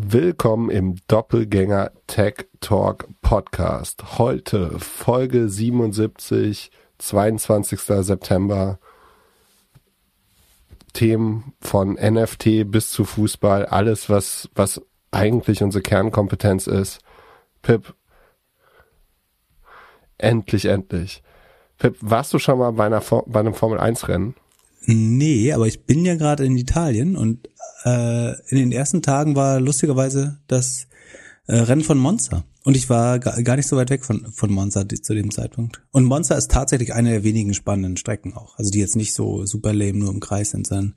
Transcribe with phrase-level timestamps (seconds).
[0.00, 4.16] Willkommen im Doppelgänger Tech Talk Podcast.
[4.16, 7.80] Heute Folge 77, 22.
[7.80, 8.78] September.
[10.92, 14.80] Themen von NFT bis zu Fußball, alles was, was
[15.10, 17.00] eigentlich unsere Kernkompetenz ist.
[17.62, 17.92] Pip,
[20.16, 21.24] endlich, endlich.
[21.76, 24.36] Pip, warst du schon mal bei, einer, bei einem Formel 1 Rennen?
[24.90, 27.50] Nee, aber ich bin ja gerade in Italien und
[27.84, 30.88] äh, in den ersten Tagen war lustigerweise das
[31.46, 32.44] äh, Rennen von Monza.
[32.64, 35.82] Und ich war gar, gar nicht so weit weg von, von Monza zu dem Zeitpunkt.
[35.92, 38.56] Und Monza ist tatsächlich eine der wenigen spannenden Strecken auch.
[38.56, 40.94] Also die jetzt nicht so super lame nur im Kreis sind, sondern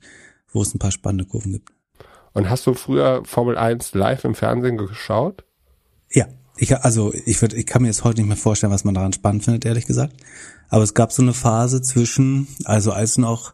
[0.50, 1.68] wo es ein paar spannende Kurven gibt.
[2.32, 5.44] Und hast du früher Formel 1 live im Fernsehen geschaut?
[6.10, 8.94] Ja, ich, also ich würde, ich kann mir jetzt heute nicht mehr vorstellen, was man
[8.94, 10.14] daran spannend findet, ehrlich gesagt.
[10.70, 13.52] Aber es gab so eine Phase zwischen, also als noch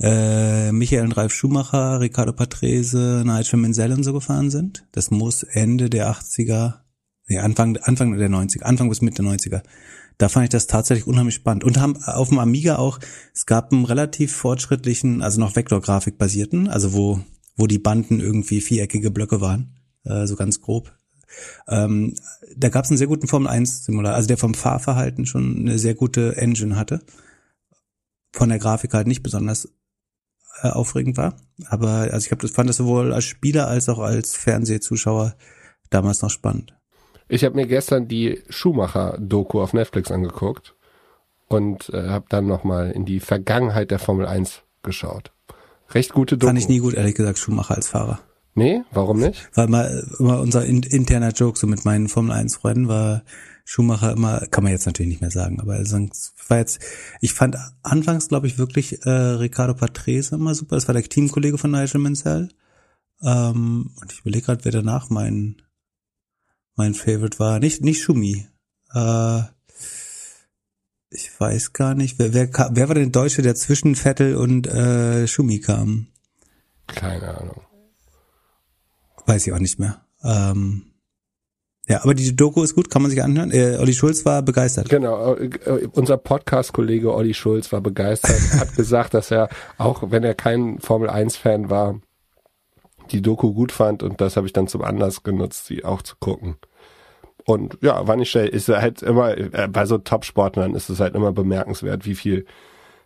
[0.00, 4.86] äh, Michael und Ralf Schumacher, Ricardo Patrese, Nigel Menzel und so gefahren sind.
[4.92, 6.80] Das muss Ende der 80er,
[7.28, 9.62] nee, Anfang, Anfang der 90er, Anfang bis Mitte der 90er.
[10.18, 11.64] Da fand ich das tatsächlich unheimlich spannend.
[11.64, 12.98] Und haben auf dem Amiga auch,
[13.34, 17.20] es gab einen relativ fortschrittlichen, also noch Vektorgrafik basierten, also wo,
[17.56, 20.92] wo die Banden irgendwie viereckige Blöcke waren, äh, so ganz grob.
[21.66, 22.14] Ähm,
[22.56, 25.78] da gab es einen sehr guten Formel 1 Simulator, also der vom Fahrverhalten schon eine
[25.78, 27.00] sehr gute Engine hatte.
[28.32, 29.68] Von der Grafik halt nicht besonders
[30.62, 31.34] äh, aufregend war.
[31.68, 35.34] Aber also ich habe das fand das sowohl als Spieler als auch als Fernsehzuschauer
[35.90, 36.74] damals noch spannend.
[37.28, 40.74] Ich habe mir gestern die Schumacher-Doku auf Netflix angeguckt
[41.48, 45.32] und äh, habe dann nochmal in die Vergangenheit der Formel 1 geschaut.
[45.90, 46.48] Recht gute Doku.
[46.48, 48.20] Fand ich nie gut, ehrlich gesagt, Schumacher als Fahrer.
[48.54, 49.48] Nee, warum nicht?
[49.54, 53.22] Weil mal immer unser in, interner Joke so mit meinen Formel 1 Freunden war,
[53.64, 55.96] Schumacher immer, kann man jetzt natürlich nicht mehr sagen, aber also,
[56.48, 56.80] war jetzt,
[57.20, 60.76] ich fand anfangs, glaube ich, wirklich äh, Ricardo Patrese immer super.
[60.76, 62.48] Das war der Teamkollege von Nigel Mansell.
[63.22, 65.62] Ähm, und ich überlege gerade, wer danach mein
[66.74, 67.58] mein Favorite war.
[67.60, 68.48] Nicht nicht Schumi.
[68.92, 69.42] Äh,
[71.10, 74.66] ich weiß gar nicht, wer wer, wer war denn der Deutsche, der zwischen Vettel und
[74.66, 76.08] äh, Schumi kam?
[76.86, 77.60] Keine Ahnung.
[79.26, 80.04] Weiß ich auch nicht mehr.
[80.24, 80.91] Ähm,
[81.88, 83.50] ja, aber die Doku ist gut, kann man sich anhören.
[83.50, 84.88] Äh, Olli Schulz war begeistert.
[84.88, 89.48] Genau, äh, äh unser Podcast-Kollege Olli Schulz war begeistert, hat gesagt, dass er,
[89.78, 92.00] auch wenn er kein Formel-1-Fan war,
[93.10, 96.14] die Doku gut fand und das habe ich dann zum Anlass genutzt, sie auch zu
[96.20, 96.56] gucken.
[97.44, 98.52] Und ja, war nicht schlecht.
[98.52, 102.46] Ist halt immer, äh, bei so Top-Sportlern ist es halt immer bemerkenswert, wie viel,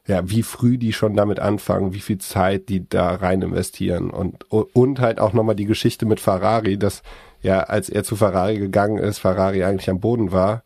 [0.06, 4.44] ja, wie früh die schon damit anfangen, wie viel Zeit die da rein investieren und,
[4.50, 7.02] und halt auch nochmal die Geschichte mit Ferrari, dass
[7.46, 10.64] ja, als er zu Ferrari gegangen ist, Ferrari eigentlich am Boden war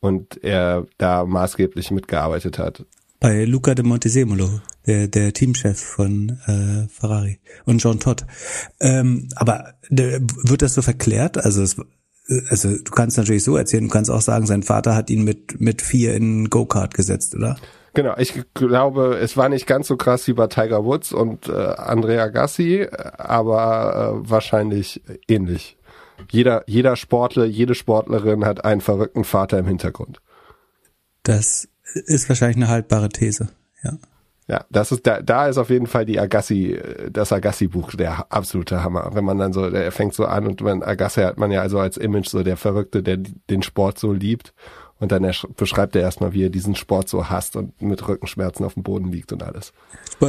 [0.00, 2.84] und er da maßgeblich mitgearbeitet hat.
[3.20, 8.26] Bei Luca de Montesemolo, der, der Teamchef von äh, Ferrari und John Todd.
[8.80, 11.38] Ähm, aber de, wird das so verklärt?
[11.38, 11.76] Also es,
[12.50, 15.60] also du kannst natürlich so erzählen, du kannst auch sagen, sein Vater hat ihn mit
[15.60, 17.56] mit vier in Go-Kart gesetzt, oder?
[17.94, 21.52] Genau, ich glaube, es war nicht ganz so krass wie bei Tiger Woods und äh,
[21.52, 25.76] Andrea Gassi, aber äh, wahrscheinlich ähnlich.
[26.30, 30.20] Jeder, jeder Sportler, jede Sportlerin hat einen verrückten Vater im Hintergrund.
[31.22, 33.48] Das ist wahrscheinlich eine haltbare These,
[33.82, 33.98] ja.
[34.48, 38.84] Ja, das ist da, da ist auf jeden Fall die Agassi, das Agassi-Buch der absolute
[38.84, 39.10] Hammer.
[39.12, 41.80] Wenn man dann so, der fängt so an und man Agassi hat man ja also
[41.80, 44.54] als Image so der Verrückte, der den Sport so liebt
[44.98, 48.74] und dann beschreibt er erstmal, wie er diesen Sport so hasst und mit Rückenschmerzen auf
[48.74, 49.72] dem Boden liegt und alles.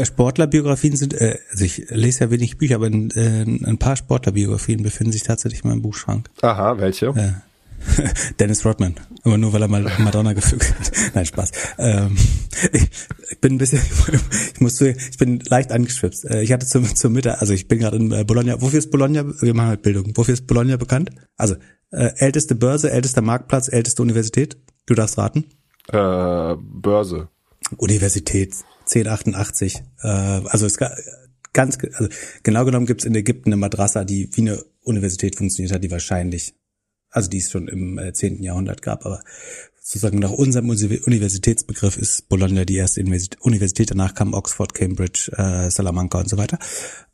[0.03, 4.83] Sportlerbiografien sind, äh, also ich lese ja wenig Bücher, aber ein, äh, ein paar Sportlerbiografien
[4.83, 6.29] befinden sich tatsächlich in meinem Buchschrank.
[6.41, 7.07] Aha, welche?
[7.07, 7.33] Äh,
[8.39, 8.95] Dennis Rodman.
[9.23, 10.91] Aber nur weil er mal Madonna gefügt hat.
[11.13, 11.51] Nein, Spaß.
[11.77, 12.17] Ähm,
[12.71, 13.81] ich, bin ein bisschen,
[14.53, 16.25] ich muss zu, ich bin leicht angeschwipst.
[16.25, 18.61] Äh, ich hatte zum, zum Mittag, also ich bin gerade in äh, Bologna.
[18.61, 19.25] Wofür ist Bologna?
[19.41, 20.11] Wir machen halt Bildung.
[20.15, 21.11] Wofür ist Bologna bekannt?
[21.35, 21.55] Also
[21.91, 24.57] äh, älteste Börse, ältester Marktplatz, älteste Universität.
[24.85, 25.45] Du darfst raten.
[25.89, 27.29] Äh, Börse.
[27.77, 28.53] Universität
[28.85, 29.83] 1088.
[30.01, 30.77] Äh, also es
[31.57, 32.09] ganz, also
[32.43, 35.91] genau genommen gibt es in Ägypten eine Madrasa, die wie eine Universität funktioniert hat, die
[35.91, 36.53] wahrscheinlich,
[37.09, 38.43] also die es schon im äh, 10.
[38.43, 39.21] Jahrhundert gab, aber
[39.87, 43.01] sozusagen nach unserem Universitätsbegriff ist Bologna die erste
[43.39, 46.59] Universität, danach kam Oxford, Cambridge, äh, Salamanca und so weiter.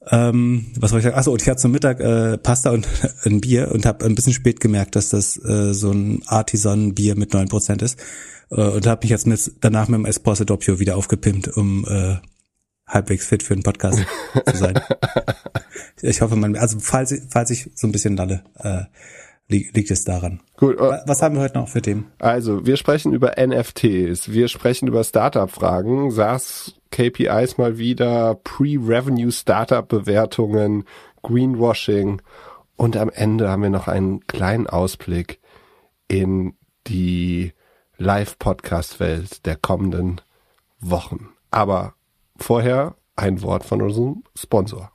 [0.09, 1.15] Ähm, was soll ich sagen?
[1.15, 2.87] Achso, und ich hatte zum Mittag äh, Pasta und
[3.25, 7.33] ein Bier und habe ein bisschen spät gemerkt, dass das äh, so ein Artisan-Bier mit
[7.33, 7.99] neun Prozent ist
[8.49, 12.15] äh, und habe mich jetzt mit, danach mit dem Espresso Doppio wieder aufgepimpt, um äh,
[12.87, 13.99] halbwegs fit für einen Podcast
[14.49, 14.79] zu sein.
[16.01, 18.83] Ich hoffe, man, also falls, falls ich so ein bisschen lalle, äh,
[19.47, 20.41] liegt es daran.
[20.57, 20.77] Gut.
[20.79, 22.11] Was haben wir heute noch für Themen?
[22.19, 30.85] Also, wir sprechen über NFTs, wir sprechen über Startup-Fragen, SaaS KPIs mal wieder, Pre-Revenue Startup-Bewertungen,
[31.23, 32.21] Greenwashing
[32.75, 35.39] Und am Ende haben wir noch einen kleinen Ausblick
[36.07, 36.55] in
[36.87, 37.53] die
[37.97, 40.21] Live-Podcast-Welt der kommenden
[40.79, 41.29] Wochen.
[41.49, 41.95] Aber
[42.35, 44.92] vorher ein Wort von unserem Sponsor.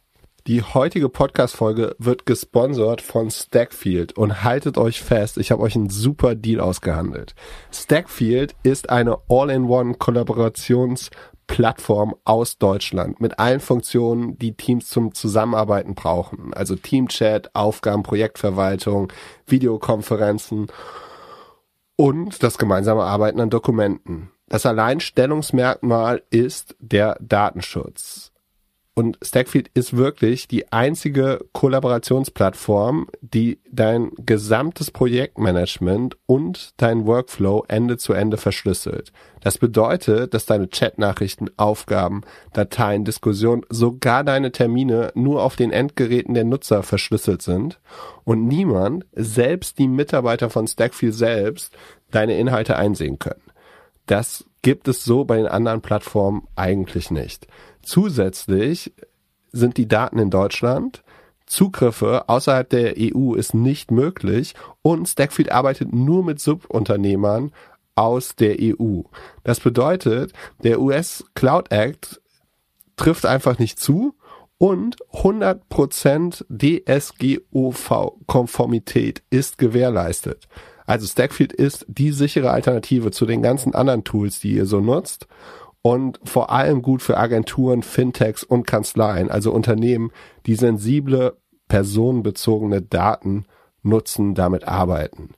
[0.49, 5.91] Die heutige Podcast-Folge wird gesponsert von Stackfield und haltet euch fest, ich habe euch einen
[5.91, 7.35] super Deal ausgehandelt.
[7.71, 16.55] Stackfield ist eine All-in-One-Kollaborationsplattform aus Deutschland mit allen Funktionen, die Teams zum Zusammenarbeiten brauchen.
[16.55, 19.13] Also Teamchat, Aufgaben, Projektverwaltung,
[19.47, 20.69] Videokonferenzen
[21.97, 24.31] und das gemeinsame Arbeiten an Dokumenten.
[24.49, 28.33] Das Alleinstellungsmerkmal ist der Datenschutz.
[28.99, 37.97] Und Stackfield ist wirklich die einzige Kollaborationsplattform, die dein gesamtes Projektmanagement und dein Workflow Ende
[37.97, 39.13] zu Ende verschlüsselt.
[39.41, 42.23] Das bedeutet, dass deine Chatnachrichten, Aufgaben,
[42.55, 47.79] Dateien, Diskussionen, sogar deine Termine nur auf den Endgeräten der Nutzer verschlüsselt sind
[48.25, 51.73] und niemand, selbst die Mitarbeiter von Stackfield selbst,
[52.11, 53.43] deine Inhalte einsehen können.
[54.07, 57.47] Das gibt es so bei den anderen Plattformen eigentlich nicht.
[57.89, 58.93] Zusätzlich
[59.51, 61.03] sind die Daten in Deutschland.
[61.47, 64.53] Zugriffe außerhalb der EU ist nicht möglich
[64.83, 67.51] und Stackfield arbeitet nur mit Subunternehmern
[67.95, 69.05] aus der EU.
[69.43, 72.21] Das bedeutet, der US Cloud Act
[72.97, 74.15] trifft einfach nicht zu
[74.59, 80.47] und 100% DSGOV-Konformität ist gewährleistet.
[80.85, 85.27] Also Stackfield ist die sichere Alternative zu den ganzen anderen Tools, die ihr so nutzt
[85.83, 90.11] und vor allem gut für Agenturen, Fintechs und Kanzleien, also Unternehmen,
[90.47, 91.37] die sensible
[91.69, 93.47] personenbezogene Daten
[93.83, 95.35] nutzen, damit arbeiten.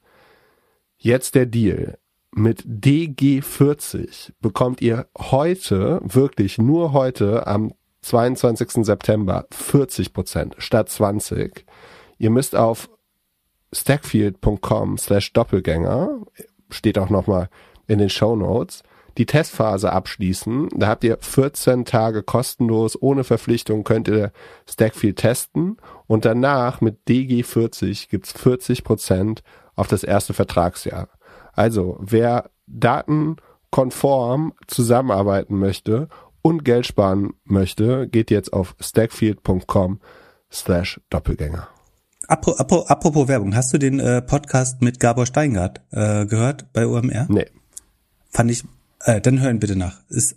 [0.96, 1.98] Jetzt der Deal.
[2.32, 7.72] Mit DG40 bekommt ihr heute, wirklich nur heute am
[8.02, 8.84] 22.
[8.86, 11.66] September 40 Prozent statt 20.
[12.18, 12.88] Ihr müsst auf
[13.72, 16.20] stackfield.com slash Doppelgänger,
[16.70, 17.48] steht auch nochmal
[17.88, 18.82] in den Show Notes,
[19.18, 20.68] die Testphase abschließen.
[20.76, 24.32] Da habt ihr 14 Tage kostenlos, ohne Verpflichtung könnt ihr
[24.68, 25.76] Stackfield testen
[26.06, 29.42] und danach mit DG40 gibt's 40 Prozent
[29.74, 31.08] auf das erste Vertragsjahr.
[31.52, 36.08] Also, wer datenkonform zusammenarbeiten möchte
[36.42, 40.00] und Geld sparen möchte, geht jetzt auf stackfield.com
[40.50, 41.68] slash Doppelgänger.
[42.28, 47.26] Apropos, apropos Werbung, hast du den äh, Podcast mit Gabor Steingart äh, gehört bei OMR?
[47.28, 47.46] Nee.
[48.30, 48.62] Fand ich,
[49.04, 50.02] äh, dann hören bitte nach.
[50.08, 50.36] Ist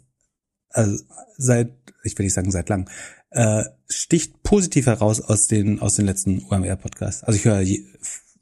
[0.69, 1.03] also
[1.37, 1.71] seit,
[2.03, 2.89] ich will nicht sagen seit lang,
[3.31, 7.23] äh, sticht positiv heraus aus den aus den letzten OMR-Podcasts.
[7.23, 7.85] Also ich höre je,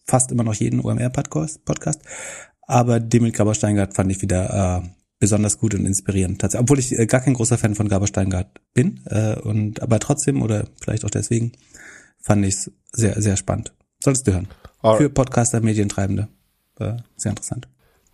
[0.06, 2.02] fast immer noch jeden OMR-Podcast, Podcast,
[2.62, 4.90] aber den mit Gabor Steingart fand ich wieder äh,
[5.20, 6.42] besonders gut und inspirierend.
[6.42, 10.00] Tatsächlich, obwohl ich äh, gar kein großer Fan von Gabor Steingart bin äh, und aber
[10.00, 11.54] trotzdem oder vielleicht auch deswegen
[12.20, 13.74] fand ich es sehr, sehr spannend.
[14.04, 14.48] Solltest du hören.
[14.82, 15.02] Alright.
[15.02, 16.28] Für Podcaster, Medientreibende.
[16.76, 17.68] War sehr interessant.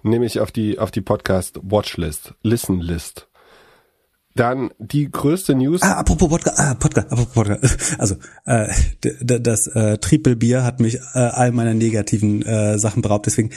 [0.07, 3.27] Nehme ich auf die, auf die Podcast Watchlist, Listen List.
[4.35, 5.81] Dann die größte News.
[5.81, 7.95] Ah, apropos Podcast, ah, Podcast, apropos Podcast.
[7.99, 8.15] Also
[8.45, 8.67] äh,
[9.21, 13.25] das äh, Triple Bier hat mich äh, all meiner negativen äh, Sachen beraubt.
[13.25, 13.49] Deswegen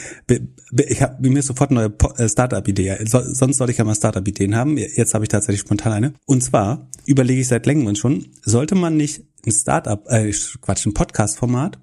[0.71, 3.05] ich habe mir sofort eine neue äh, Startup-Idee.
[3.05, 4.77] So, sonst sollte ich ja mal Startup-Ideen haben.
[4.77, 6.13] Jetzt habe ich tatsächlich spontan eine.
[6.25, 10.93] Und zwar überlege ich seit längerem schon, sollte man nicht ein Startup, äh, Quatsch, ein
[10.93, 11.79] Podcast-Format,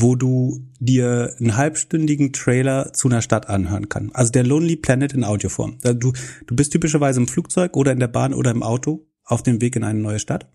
[0.00, 4.10] wo du dir einen halbstündigen Trailer zu einer Stadt anhören kann.
[4.12, 5.78] Also der Lonely Planet in Audioform.
[5.82, 6.12] Du,
[6.46, 9.76] du bist typischerweise im Flugzeug oder in der Bahn oder im Auto auf dem Weg
[9.76, 10.50] in eine neue Stadt.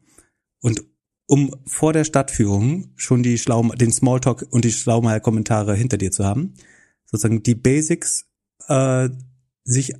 [0.61, 0.83] Und
[1.27, 6.25] um vor der Stadtführung schon die Schlau den Smalltalk und die Schlaumeier-Kommentare hinter dir zu
[6.25, 6.53] haben,
[7.05, 8.25] sozusagen die Basics
[8.67, 9.09] äh,
[9.63, 9.93] sich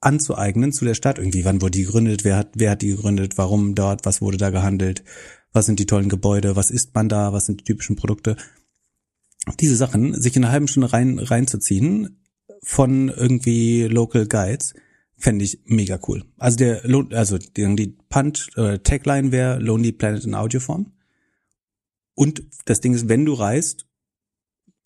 [0.00, 1.18] anzueignen zu der Stadt.
[1.18, 4.38] Irgendwie, wann wurde die gegründet, wer hat, wer hat die gegründet, warum dort, was wurde
[4.38, 5.04] da gehandelt,
[5.52, 8.36] was sind die tollen Gebäude, was isst man da, was sind die typischen Produkte.
[9.58, 12.20] Diese Sachen, sich in einer halben Stunde rein, reinzuziehen
[12.62, 14.74] von irgendwie Local Guides,
[15.16, 16.24] fände ich mega cool.
[16.38, 16.82] Also der,
[17.12, 20.92] also die, Punch, äh, Tagline wäre Lonely Planet in Audioform.
[22.14, 23.86] Und das Ding ist, wenn du reist,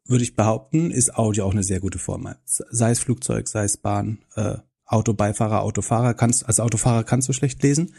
[0.07, 2.29] würde ich behaupten, ist Audio auch eine sehr gute Form.
[2.45, 7.63] Sei es Flugzeug, sei es Bahn, äh, Autobeifahrer, Autofahrer, kannst, als Autofahrer kannst du schlecht
[7.63, 7.95] lesen,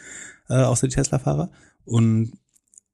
[0.49, 1.51] äh, außer die Tesla-Fahrer.
[1.83, 2.33] Und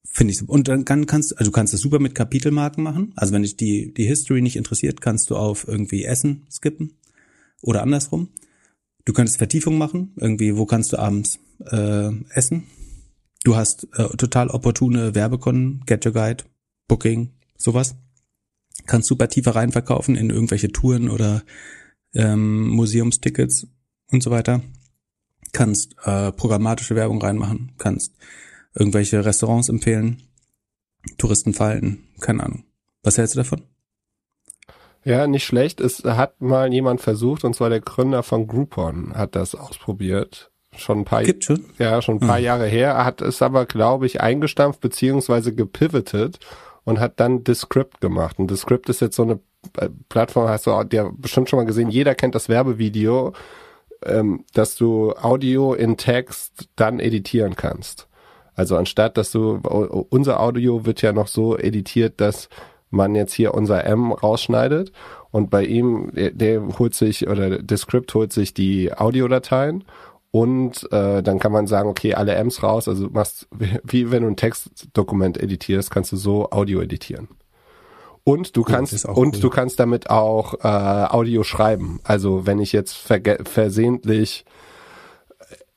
[0.03, 0.47] Finde ich.
[0.47, 3.13] Und dann kannst also du kannst das super mit Kapitelmarken machen.
[3.15, 6.93] Also wenn dich die die History nicht interessiert, kannst du auf irgendwie Essen skippen
[7.61, 8.29] oder andersrum.
[9.05, 10.13] Du könntest Vertiefung machen.
[10.17, 12.67] Irgendwie, wo kannst du abends äh, essen?
[13.43, 16.43] Du hast äh, total opportune Werbekonten, Get Your Guide,
[16.87, 17.95] Booking, sowas.
[18.85, 21.43] Kannst super tiefer reinverkaufen in irgendwelche Touren oder
[22.13, 23.67] ähm, Museumstickets
[24.11, 24.61] und so weiter.
[25.53, 28.13] Kannst äh, programmatische Werbung reinmachen, kannst
[28.75, 30.23] irgendwelche Restaurants empfehlen.
[31.17, 32.07] Touristen fallen.
[32.19, 32.63] Keine Ahnung.
[33.03, 33.63] Was hältst du davon?
[35.03, 35.81] Ja, nicht schlecht.
[35.81, 40.51] Es hat mal jemand versucht, und zwar der Gründer von Groupon hat das ausprobiert.
[40.77, 41.65] Schon ein paar, Gibt schon?
[41.79, 42.43] ja, schon ein paar Hm.
[42.45, 46.39] Jahre her, hat es aber, glaube ich, eingestampft beziehungsweise gepivotet
[46.85, 48.39] und hat dann Descript gemacht.
[48.39, 49.39] Und Descript ist jetzt so eine
[49.77, 53.33] äh, Plattform, hast du ja bestimmt schon mal gesehen, jeder kennt das Werbevideo,
[54.05, 58.07] ähm, dass du Audio in Text dann editieren kannst.
[58.55, 59.55] Also anstatt, dass du,
[60.09, 62.49] unser Audio wird ja noch so editiert, dass
[62.89, 64.91] man jetzt hier unser M rausschneidet
[65.31, 69.85] und bei ihm, der, der holt sich, oder der Script holt sich die Audiodateien
[70.31, 73.47] und äh, dann kann man sagen, okay, alle M's raus, also du machst,
[73.83, 77.29] wie, wenn du ein Textdokument editierst, kannst du so Audio editieren.
[78.23, 79.41] Und du das kannst auch und cool.
[79.41, 81.99] du kannst damit auch äh, Audio schreiben.
[82.03, 84.45] Also wenn ich jetzt versehentlich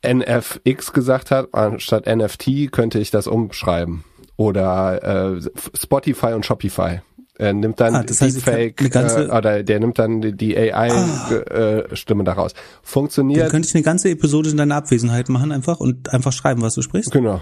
[0.04, 4.04] NFX gesagt hat, anstatt NFT könnte ich das umschreiben.
[4.36, 5.40] Oder äh,
[5.74, 7.00] Spotify und Shopify.
[7.36, 12.24] Er nimmt dann Ah, das heißt, Deepfake ganze- äh, oder der nimmt dann die- AI-Stimme
[12.24, 12.52] daraus.
[12.54, 16.62] Dann Funktioniert, könnte ich eine ganze Episode in deiner Abwesenheit machen einfach und einfach schreiben,
[16.62, 17.10] was du sprichst.
[17.10, 17.40] genau.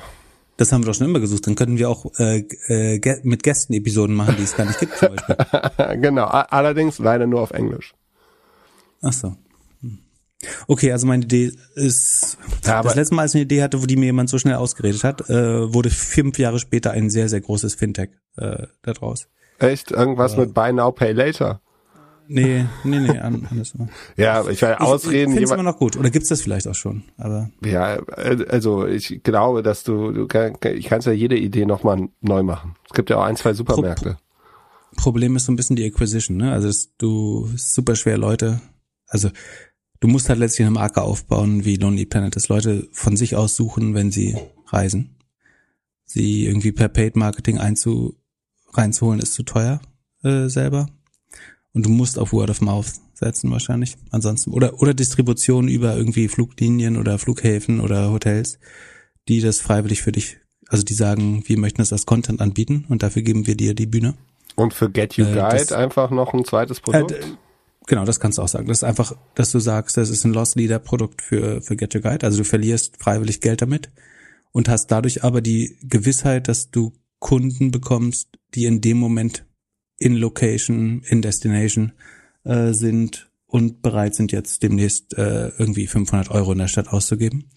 [0.59, 1.47] Das haben wir doch schon immer gesucht.
[1.47, 4.97] Dann könnten wir auch äh, äh, mit Gästen Episoden machen, die es gar nicht gibt
[4.97, 5.37] zum Beispiel.
[6.01, 7.95] genau, allerdings leider nur auf Englisch.
[9.01, 9.35] Ach so.
[10.67, 13.87] Okay, also meine Idee ist, Ja, das letzte Mal, als ich eine Idee hatte, wo
[13.87, 17.41] die mir jemand so schnell ausgeredet hat, äh, wurde fünf Jahre später ein sehr, sehr
[17.41, 19.29] großes Fintech äh, da draus.
[19.59, 19.91] Echt?
[19.91, 21.61] Irgendwas mit Buy Now, Pay Later?
[22.29, 23.75] Nee, nee, nee, an, anders.
[24.17, 25.97] Ja, ich will Ausreden, Ich finde immer noch gut.
[25.97, 27.05] Oder gibt's das vielleicht auch schon?
[27.19, 31.67] Aber Ja, äh, also ich glaube, dass du, du kann, ich kannst ja jede Idee
[31.67, 32.77] nochmal neu machen.
[32.89, 34.17] Es gibt ja auch ein, zwei Supermärkte.
[34.97, 36.53] Problem ist so ein bisschen die Acquisition, ne?
[36.53, 38.61] Also dass du super schwer Leute,
[39.09, 39.31] also
[40.03, 43.57] du musst halt letztlich eine Marke aufbauen wie Lonely Planet, dass Leute von sich aus
[43.57, 45.17] suchen, wenn sie reisen.
[46.05, 48.17] Sie irgendwie per Paid Marketing einzu
[48.75, 49.81] reinzuholen ist zu teuer
[50.23, 50.89] äh, selber.
[51.73, 53.97] Und du musst auf Word of Mouth setzen wahrscheinlich.
[54.11, 58.59] Ansonsten oder oder Distribution über irgendwie Fluglinien oder Flughäfen oder Hotels,
[59.29, 63.03] die das freiwillig für dich, also die sagen, wir möchten das als Content anbieten und
[63.03, 64.15] dafür geben wir dir die Bühne.
[64.57, 67.13] Und für Get You Äh, Guide das- einfach noch ein zweites Produkt.
[67.13, 67.21] Äh,
[67.93, 68.69] genau, das kannst du auch sagen.
[68.69, 71.95] Das ist einfach, dass du sagst, das ist ein Loss Leader Produkt für, für Get
[71.95, 72.25] Your Guide.
[72.25, 73.91] Also du verlierst freiwillig Geld damit
[74.51, 79.45] und hast dadurch aber die Gewissheit, dass du Kunden bekommst, die in dem Moment
[79.99, 81.93] in Location, in Destination
[82.45, 87.51] äh, sind und bereit sind jetzt demnächst äh, irgendwie 500 Euro in der Stadt auszugeben.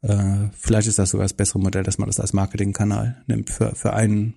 [0.00, 3.74] Äh, vielleicht ist das sogar das bessere Modell, dass man das als Marketingkanal nimmt für,
[3.74, 4.36] für einen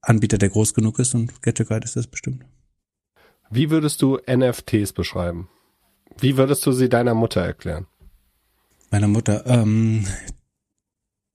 [0.00, 2.44] Anbieter, der groß genug ist und Get Your Guide ist das bestimmt.
[3.52, 5.48] Wie würdest du NFTs beschreiben?
[6.18, 7.86] Wie würdest du sie deiner Mutter erklären?
[8.92, 9.44] meiner Mutter.
[9.46, 10.06] Ähm,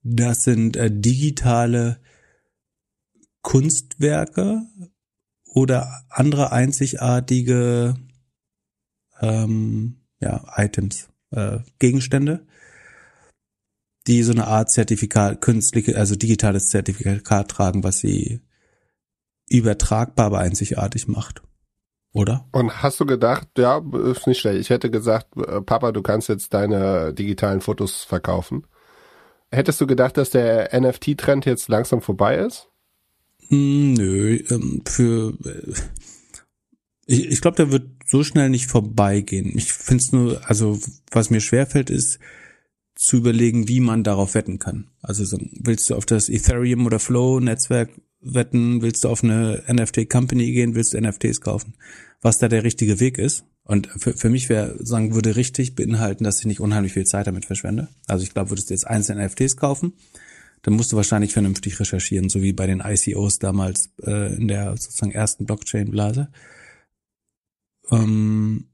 [0.03, 1.99] das sind äh, digitale
[3.41, 4.61] Kunstwerke
[5.45, 7.95] oder andere einzigartige
[9.19, 12.45] ähm, ja, Items, äh, Gegenstände,
[14.05, 18.41] die so eine Art Zertifikat, künstliche, also digitales Zertifikat tragen, was sie
[19.49, 21.41] übertragbar, aber einzigartig macht.
[22.13, 22.47] Oder?
[22.51, 24.59] Und hast du gedacht, ja, ist nicht schlecht.
[24.59, 28.65] Ich hätte gesagt, äh, Papa, du kannst jetzt deine digitalen Fotos verkaufen.
[29.51, 32.69] Hättest du gedacht, dass der NFT-Trend jetzt langsam vorbei ist?
[33.49, 35.73] Hm, Nö, ähm, für äh,
[37.07, 39.51] ich, ich glaube, der wird so schnell nicht vorbeigehen.
[39.55, 40.77] Ich finde es nur, also
[41.11, 42.19] was mir schwerfällt, ist
[42.97, 44.87] zu überlegen, wie man darauf wetten kann.
[45.01, 47.89] Also so, willst du auf das Ethereum oder Flow Netzwerk
[48.19, 51.75] wetten, willst du auf eine NFT Company gehen, willst du NFTs kaufen?
[52.21, 53.45] Was da der richtige Weg ist.
[53.63, 57.27] Und für, für mich wäre, sagen, würde richtig beinhalten, dass ich nicht unheimlich viel Zeit
[57.27, 57.89] damit verschwende.
[58.07, 59.93] Also ich glaube, würdest du jetzt einzelne NFTs kaufen,
[60.63, 64.71] dann musst du wahrscheinlich vernünftig recherchieren, so wie bei den ICOs damals äh, in der
[64.77, 66.29] sozusagen ersten Blockchain-Blase.
[67.91, 68.69] Ähm,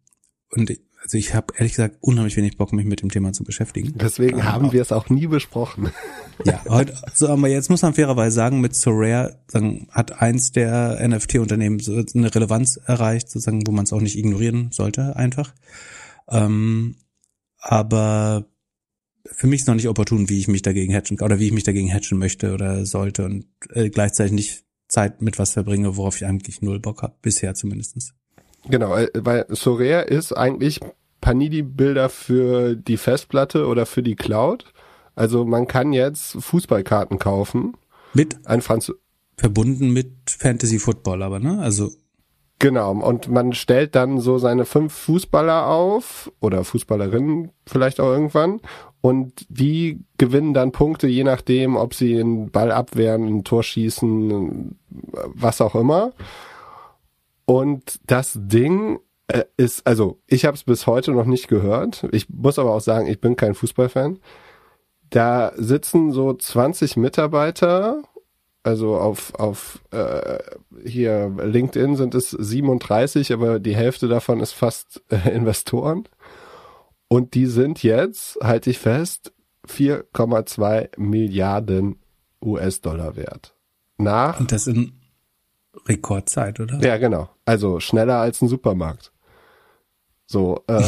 [0.49, 0.71] und
[1.03, 3.93] also ich habe ehrlich gesagt unheimlich wenig Bock, mich mit dem Thema zu beschäftigen.
[3.95, 5.91] Deswegen Ähm, haben wir es auch nie besprochen.
[6.45, 10.99] Ja, heute, so, aber jetzt muss man fairerweise sagen, mit Sorare sagen, hat eins der
[11.07, 15.53] NFT-Unternehmen so eine Relevanz erreicht, sozusagen, wo man es auch nicht ignorieren sollte, einfach.
[16.27, 16.95] Ähm,
[17.59, 18.47] aber
[19.27, 21.63] für mich ist noch nicht opportun, wie ich mich dagegen hatchen oder wie ich mich
[21.63, 26.25] dagegen hatchen möchte oder sollte und äh, gleichzeitig nicht Zeit mit was verbringe, worauf ich
[26.25, 28.15] eigentlich null Bock habe, bisher zumindestens.
[28.69, 30.79] Genau, äh, weil Sorare ist eigentlich
[31.21, 34.65] Panini-Bilder für die Festplatte oder für die Cloud.
[35.15, 37.77] Also man kann jetzt Fußballkarten kaufen.
[38.13, 38.91] Mit Ein Franz
[39.37, 41.59] verbunden mit Fantasy Football, aber ne?
[41.59, 41.91] Also
[42.59, 48.61] Genau, und man stellt dann so seine fünf Fußballer auf oder Fußballerinnen vielleicht auch irgendwann
[49.01, 54.79] und die gewinnen dann Punkte, je nachdem, ob sie einen Ball abwehren, ein Tor schießen,
[55.25, 56.13] was auch immer.
[57.45, 62.07] Und das Ding äh, ist, also ich habe es bis heute noch nicht gehört.
[62.11, 64.19] Ich muss aber auch sagen, ich bin kein Fußballfan.
[65.09, 68.01] Da sitzen so 20 Mitarbeiter,
[68.63, 70.39] also auf, auf äh,
[70.85, 76.07] hier LinkedIn sind es 37, aber die Hälfte davon ist fast äh, Investoren.
[77.07, 79.33] Und die sind jetzt, halte ich fest,
[79.67, 81.99] 4,2 Milliarden
[82.43, 83.55] US-Dollar wert.
[83.97, 84.39] Nach.
[84.39, 84.93] Und das in
[85.87, 86.79] Rekordzeit, oder?
[86.81, 87.29] Ja, genau.
[87.45, 89.11] Also schneller als ein Supermarkt.
[90.25, 90.81] So, äh,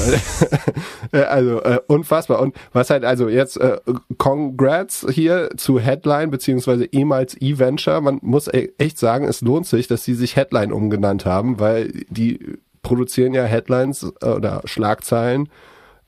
[1.11, 2.39] äh, also äh, unfassbar.
[2.39, 3.79] Und was halt, also jetzt äh,
[4.17, 8.01] Congrats hier zu Headline beziehungsweise ehemals E-Venture.
[8.01, 11.91] Man muss e echt sagen, es lohnt sich, dass sie sich Headline umgenannt haben, weil
[12.09, 15.49] die produzieren ja Headlines äh, oder Schlagzeilen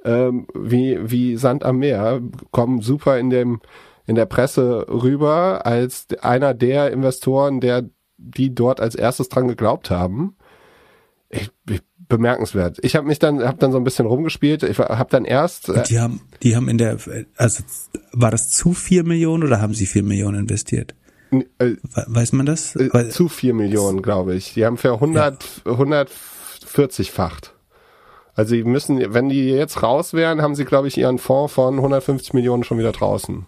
[0.08, 3.60] ähm, wie wie Sand am Meer, kommen super in dem
[4.06, 9.90] in der Presse rüber als einer der Investoren, der die dort als erstes dran geglaubt
[9.90, 10.36] haben.
[11.30, 12.78] Ich, ich bemerkenswert.
[12.82, 14.64] Ich habe mich dann habe dann so ein bisschen rumgespielt.
[14.64, 16.98] Ich habe dann erst äh, die haben die haben in der
[17.36, 17.64] also
[18.14, 20.96] war das zu vier Millionen oder haben sie vier Millionen investiert?
[21.32, 21.76] Äh,
[22.08, 22.76] Weiß man das?
[22.76, 24.54] Äh, zu vier Millionen, glaube ich.
[24.54, 25.72] Die haben für 100 ja.
[25.74, 27.54] 140-facht.
[28.34, 31.76] Also die müssen, wenn die jetzt raus wären, haben sie, glaube ich, ihren Fonds von
[31.76, 33.48] 150 Millionen schon wieder draußen.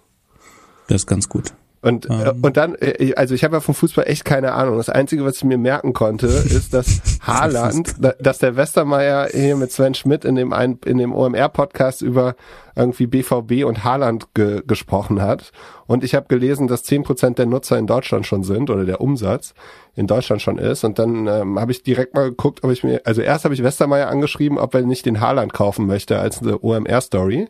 [0.88, 1.54] Das ist ganz gut.
[1.82, 2.22] Und, ähm.
[2.22, 4.78] äh, und dann, äh, also ich habe ja vom Fußball echt keine Ahnung.
[4.78, 9.72] Das Einzige, was ich mir merken konnte, ist, dass Haaland, dass der Westermeier hier mit
[9.72, 12.36] Sven Schmidt in dem, ein, in dem OMR-Podcast über
[12.76, 15.52] irgendwie BVB und Haaland ge gesprochen hat.
[15.88, 19.02] Und ich habe gelesen, dass zehn Prozent der Nutzer in Deutschland schon sind oder der
[19.02, 19.54] Umsatz
[19.96, 20.84] in Deutschland schon ist.
[20.84, 23.64] Und dann ähm, habe ich direkt mal geguckt, ob ich mir, also erst habe ich
[23.64, 27.50] Westermeier angeschrieben, ob er nicht den Haaland kaufen möchte als eine OMR-Story.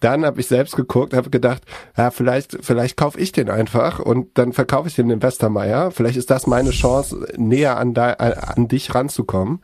[0.00, 1.62] Dann habe ich selbst geguckt, habe gedacht,
[1.96, 5.90] ja, vielleicht, vielleicht kaufe ich den einfach und dann verkaufe ich den dem Westermeier.
[5.90, 9.60] Vielleicht ist das meine Chance, näher an, de, an dich ranzukommen.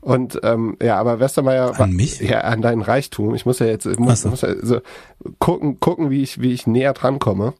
[0.00, 2.20] Und ähm, ja, aber Westermeier an mich?
[2.20, 3.36] ja an deinen Reichtum.
[3.36, 4.30] Ich muss ja jetzt muss, so.
[4.30, 4.80] muss ja so
[5.38, 7.54] gucken, gucken, wie ich wie ich näher dran komme.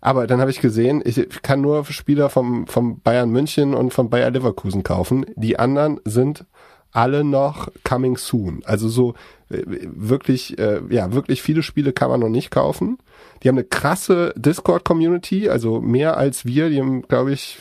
[0.00, 4.10] Aber dann habe ich gesehen, ich kann nur Spieler vom vom Bayern München und vom
[4.10, 5.26] Bayer Leverkusen kaufen.
[5.34, 6.44] Die anderen sind
[6.92, 8.62] alle noch coming soon.
[8.64, 9.14] Also so
[9.50, 12.98] äh, wirklich, äh, ja, wirklich viele Spiele kann man noch nicht kaufen.
[13.42, 16.70] Die haben eine krasse Discord-Community, also mehr als wir.
[16.70, 17.58] Die haben, glaube ich,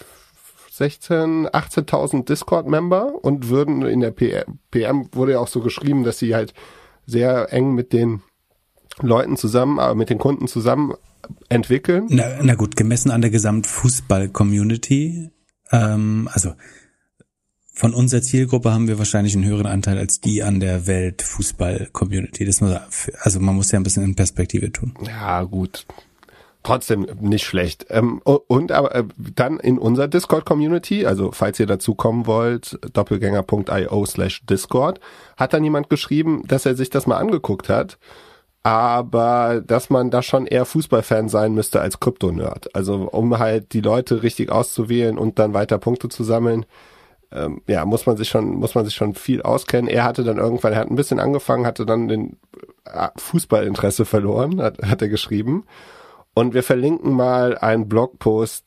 [0.72, 6.36] 16, 18.000 Discord-Member und würden in der PM wurde ja auch so geschrieben, dass sie
[6.36, 6.54] halt
[7.06, 8.22] sehr eng mit den
[9.02, 10.94] Leuten zusammen, aber mit den Kunden zusammen
[11.50, 12.06] entwickeln.
[12.10, 15.30] Na, na gut, gemessen an der Gesamtfußball-Community,
[15.72, 16.54] ähm, also
[17.78, 22.44] von unserer Zielgruppe haben wir wahrscheinlich einen höheren Anteil als die an der Weltfußball-Community.
[23.20, 24.96] Also man muss ja ein bisschen in Perspektive tun.
[25.06, 25.86] Ja, gut.
[26.64, 27.86] Trotzdem nicht schlecht.
[27.92, 29.04] Ähm, und aber äh,
[29.36, 35.00] dann in unserer Discord-Community, also falls ihr dazu kommen wollt, doppelgänger.io slash Discord,
[35.38, 38.00] hat dann jemand geschrieben, dass er sich das mal angeguckt hat
[38.64, 42.76] aber dass man da schon eher Fußballfan sein müsste als Krypto-Nerd.
[42.76, 46.66] Also um halt die Leute richtig auszuwählen und dann weiter Punkte zu sammeln,
[47.32, 49.90] ähm, ja, muss man sich schon, muss man sich schon viel auskennen.
[49.90, 52.38] Er hatte dann irgendwann, er hat ein bisschen angefangen, hatte dann den
[52.86, 55.66] äh, Fußballinteresse verloren, hat, hat er geschrieben.
[56.34, 58.66] Und wir verlinken mal einen Blogpost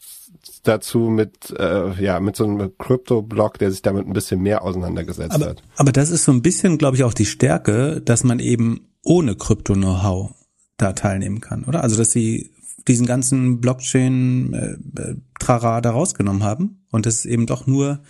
[0.64, 5.34] dazu mit, äh, ja, mit so einem Crypto-Blog, der sich damit ein bisschen mehr auseinandergesetzt
[5.34, 5.62] aber, hat.
[5.76, 9.36] Aber das ist so ein bisschen, glaube ich, auch die Stärke, dass man eben ohne
[9.36, 10.34] Krypto-Know-how
[10.76, 11.82] da teilnehmen kann, oder?
[11.82, 12.50] Also, dass sie
[12.88, 18.00] diesen ganzen Blockchain-Trara äh, da rausgenommen haben und es eben doch nur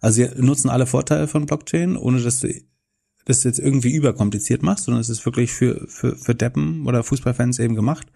[0.00, 2.52] also sie nutzen alle Vorteile von Blockchain, ohne dass du
[3.24, 7.58] das jetzt irgendwie überkompliziert machst, sondern es ist wirklich für, für, für Deppen oder Fußballfans
[7.58, 8.06] eben gemacht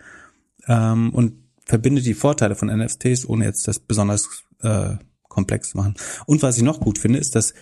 [0.67, 1.35] ähm, und
[1.67, 4.97] verbindet die Vorteile von NFTs, ohne jetzt das besonders äh,
[5.29, 5.95] komplex zu machen.
[6.27, 7.55] Und was ich noch gut finde, ist, dass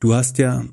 [0.00, 0.64] du hast ja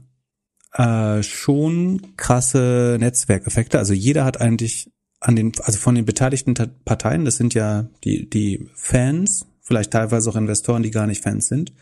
[0.74, 3.80] äh, schon krasse Netzwerkeffekte.
[3.80, 8.30] Also jeder hat eigentlich an den, also von den beteiligten Parteien, das sind ja die,
[8.30, 11.74] die Fans, vielleicht teilweise auch Investoren, die gar nicht Fans sind,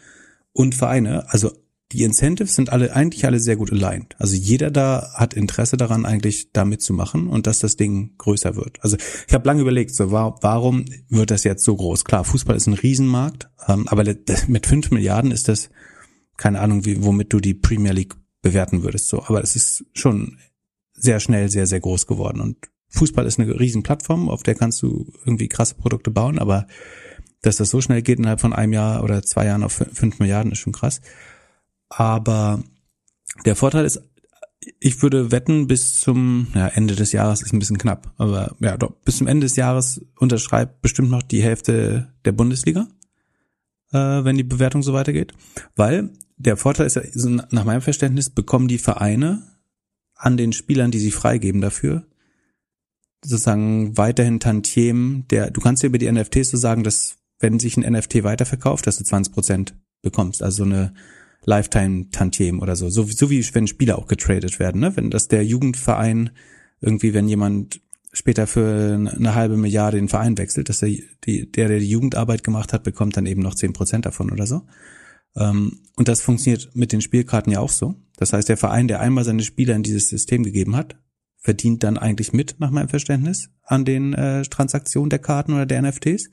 [0.57, 1.31] und Vereine.
[1.31, 1.51] Also
[1.91, 4.15] die Incentives sind alle eigentlich alle sehr gut aligned.
[4.17, 8.79] Also jeder da hat Interesse daran, eigentlich da mitzumachen und dass das Ding größer wird.
[8.81, 12.03] Also ich habe lange überlegt, so warum wird das jetzt so groß?
[12.05, 14.03] Klar, Fußball ist ein Riesenmarkt, ähm, aber
[14.47, 15.69] mit fünf Milliarden ist das
[16.37, 19.07] keine Ahnung, wie, womit du die Premier League bewerten würdest.
[19.07, 20.37] So, aber es ist schon
[20.93, 22.57] sehr schnell sehr sehr groß geworden und
[22.89, 26.67] Fußball ist eine Riesenplattform, auf der kannst du irgendwie krasse Produkte bauen, aber
[27.41, 30.51] dass das so schnell geht innerhalb von einem Jahr oder zwei Jahren auf fünf Milliarden
[30.51, 31.01] ist schon krass.
[31.89, 32.63] Aber
[33.45, 34.01] der Vorteil ist,
[34.79, 38.75] ich würde wetten, bis zum ja, Ende des Jahres ist ein bisschen knapp, aber ja,
[38.77, 42.87] doch, bis zum Ende des Jahres unterschreibt bestimmt noch die Hälfte der Bundesliga,
[43.91, 45.33] äh, wenn die Bewertung so weitergeht.
[45.75, 46.99] Weil der Vorteil ist
[47.51, 49.43] nach meinem Verständnis, bekommen die Vereine
[50.15, 52.05] an den Spielern, die sie freigeben dafür,
[53.23, 57.77] sozusagen weiterhin Tantiemen, der, du kannst ja über die NFTs so sagen, dass wenn sich
[57.77, 60.93] ein NFT weiterverkauft, dass du 20 Prozent bekommst, also eine
[61.45, 62.89] Lifetime Tantiem oder so.
[62.89, 63.03] so.
[63.03, 64.95] So wie wenn Spieler auch getradet werden, ne?
[64.95, 66.31] Wenn das der Jugendverein
[66.81, 70.91] irgendwie, wenn jemand später für eine halbe Milliarde den Verein wechselt, dass der,
[71.25, 74.63] der, der die Jugendarbeit gemacht hat, bekommt dann eben noch zehn Prozent davon oder so.
[75.35, 77.95] Ähm, und das funktioniert mit den Spielkarten ja auch so.
[78.17, 80.97] Das heißt, der Verein, der einmal seine Spieler in dieses System gegeben hat,
[81.37, 85.81] verdient dann eigentlich mit, nach meinem Verständnis, an den äh, Transaktionen der Karten oder der
[85.81, 86.29] NFTs.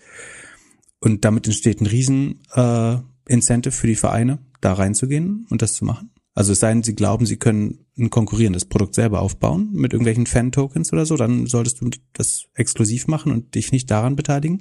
[1.05, 2.97] Und damit entsteht ein riesen äh,
[3.29, 6.11] Incentive für die Vereine, da reinzugehen und das zu machen.
[6.35, 10.25] Also es sei denn, sie glauben, sie können ein konkurrierendes Produkt selber aufbauen mit irgendwelchen
[10.25, 14.61] Fan-Tokens oder so, dann solltest du das exklusiv machen und dich nicht daran beteiligen.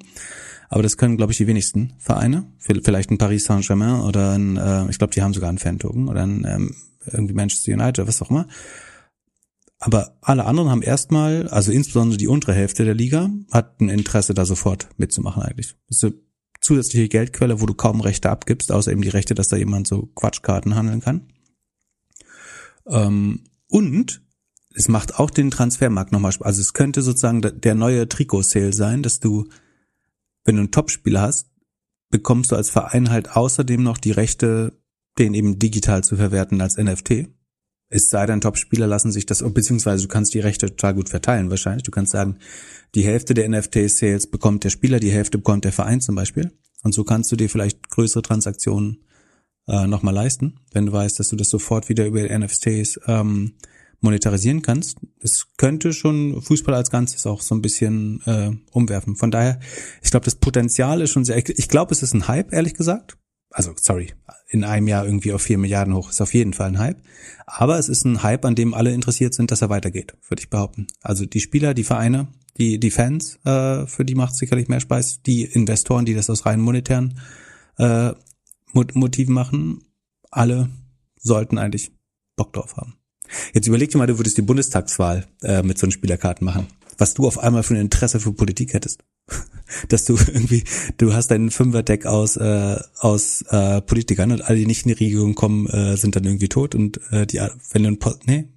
[0.68, 2.46] Aber das können, glaube ich, die wenigsten Vereine.
[2.60, 6.24] Vielleicht ein Paris Saint-Germain oder ein, äh, ich glaube, die haben sogar einen Fan-Token oder
[6.24, 6.76] ein ähm,
[7.06, 8.48] irgendwie Manchester United oder was auch immer.
[9.80, 14.34] Aber alle anderen haben erstmal, also insbesondere die untere Hälfte der Liga, hat ein Interesse,
[14.34, 15.76] da sofort mitzumachen eigentlich.
[15.88, 16.14] Das ist eine
[16.64, 20.08] zusätzliche Geldquelle, wo du kaum Rechte abgibst, außer eben die Rechte, dass da jemand so
[20.16, 21.28] Quatschkarten handeln kann.
[22.88, 24.22] Ähm, und
[24.74, 26.48] es macht auch den Transfermarkt nochmal Spaß.
[26.48, 29.48] Also es könnte sozusagen der neue Trikot-Sale sein, dass du,
[30.46, 31.50] wenn du einen Topspieler hast,
[32.10, 34.80] bekommst du als Verein halt außerdem noch die Rechte,
[35.20, 37.30] den eben digital zu verwerten als NFT.
[37.94, 41.52] Es sei denn, Topspieler lassen sich das, beziehungsweise du kannst die Rechte total gut verteilen
[41.52, 41.84] wahrscheinlich.
[41.84, 42.38] Du kannst sagen,
[42.96, 46.52] die Hälfte der NFT-Sales bekommt der Spieler, die Hälfte bekommt der Verein zum Beispiel.
[46.82, 49.04] Und so kannst du dir vielleicht größere Transaktionen
[49.68, 53.54] äh, nochmal leisten, wenn du weißt, dass du das sofort wieder über NFTs ähm,
[54.02, 54.98] monetarisieren kannst.
[55.22, 59.16] Es könnte schon Fußball als Ganzes auch so ein bisschen äh, umwerfen.
[59.18, 59.60] Von daher,
[60.02, 61.38] ich glaube, das Potenzial ist schon sehr.
[61.38, 63.18] Ich glaube, es ist ein Hype, ehrlich gesagt.
[63.54, 64.12] Also, sorry,
[64.50, 66.98] in einem Jahr irgendwie auf vier Milliarden hoch ist auf jeden Fall ein Hype.
[67.46, 70.50] Aber es ist ein Hype, an dem alle interessiert sind, dass er weitergeht, würde ich
[70.50, 70.88] behaupten.
[71.02, 75.22] Also die Spieler, die Vereine, die, die Fans, äh, für die macht sicherlich mehr Spaß.
[75.22, 77.20] Die Investoren, die das aus rein monetären
[77.78, 78.12] äh,
[78.74, 79.84] Motiven machen,
[80.32, 80.70] alle
[81.20, 81.92] sollten eigentlich
[82.36, 82.96] Bock drauf haben.
[83.54, 86.68] Jetzt überleg dir mal, du würdest die Bundestagswahl äh, mit so einem Spielerkarten machen.
[86.98, 89.04] Was du auf einmal für ein Interesse für Politik hättest.
[89.90, 90.64] Dass du irgendwie,
[90.98, 95.04] du hast dein Fünferdeck aus, äh, aus äh, Politikern und alle, die nicht in die
[95.04, 98.48] Regierung kommen, äh, sind dann irgendwie tot und äh, die, wenn du ein Post, nee.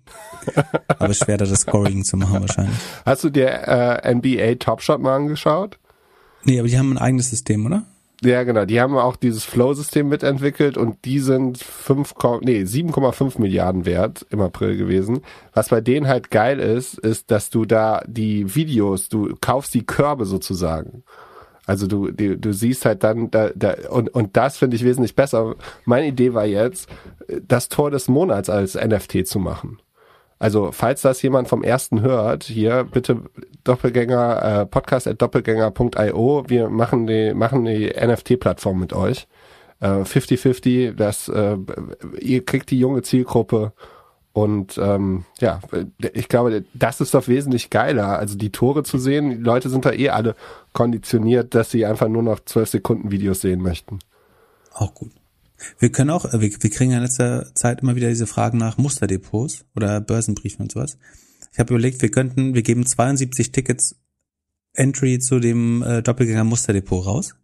[0.86, 2.78] Aber schwer da das Scoring zu machen wahrscheinlich.
[3.04, 5.78] Hast du dir äh, NBA Top Shot mal angeschaut?
[6.44, 7.84] Nee, aber die haben ein eigenes System, oder?
[8.26, 8.64] Ja, genau.
[8.64, 14.40] Die haben auch dieses Flow-System mitentwickelt und die sind 5, nee, 7,5 Milliarden wert im
[14.40, 15.20] April gewesen.
[15.54, 19.86] Was bei denen halt geil ist, ist, dass du da die Videos, du kaufst die
[19.86, 21.04] Körbe sozusagen.
[21.66, 25.14] Also du, du, du siehst halt dann, da, da, und, und das finde ich wesentlich
[25.14, 25.54] besser.
[25.84, 26.88] Meine Idee war jetzt,
[27.46, 29.78] das Tor des Monats als NFT zu machen.
[30.38, 33.22] Also, falls das jemand vom ersten hört, hier bitte
[33.64, 36.44] Doppelgänger, äh, podcast at doppelgänger.io.
[36.46, 39.26] Wir machen die, machen die NFT-Plattform mit euch.
[39.80, 41.56] 50-50, äh, das, äh,
[42.20, 43.72] ihr kriegt die junge Zielgruppe
[44.36, 45.60] und ähm, ja,
[46.12, 48.18] ich glaube, das ist doch wesentlich geiler.
[48.18, 50.34] Also die Tore zu sehen, die Leute sind da eh alle
[50.74, 53.98] konditioniert, dass sie einfach nur noch 12 Sekunden Videos sehen möchten.
[54.74, 55.10] Auch gut.
[55.78, 58.78] Wir können auch, wir, wir kriegen ja in letzter Zeit immer wieder diese Fragen nach
[58.78, 60.98] Musterdepots oder Börsenbriefen und sowas.
[61.52, 63.96] Ich habe überlegt, wir könnten, wir geben 72 Tickets
[64.74, 67.34] Entry zu dem äh, Doppelgänger Musterdepot raus.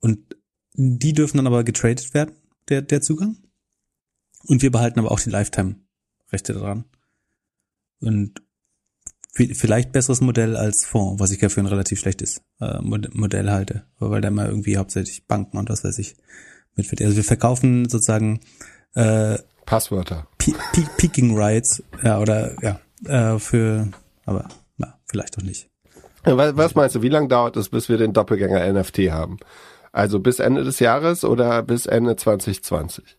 [0.00, 0.36] Und
[0.74, 2.34] die dürfen dann aber getradet werden,
[2.68, 3.36] der, der Zugang.
[4.46, 6.84] Und wir behalten aber auch die Lifetime-Rechte daran.
[8.00, 8.42] Und
[9.32, 13.86] vielleicht besseres Modell als Fonds, was ich ja für ein relativ schlechtes äh, Modell halte,
[13.98, 16.16] weil da immer irgendwie hauptsächlich Banken und was weiß ich
[16.76, 18.40] mit Also wir verkaufen sozusagen
[18.94, 20.26] äh, Passwörter.
[20.96, 23.88] Peaking Rights, ja, oder ja, äh, für,
[24.26, 25.70] aber ja, vielleicht auch nicht.
[26.24, 29.38] Was, was meinst du, wie lange dauert es, bis wir den Doppelgänger NFT haben?
[29.92, 33.18] Also bis Ende des Jahres oder bis Ende 2020?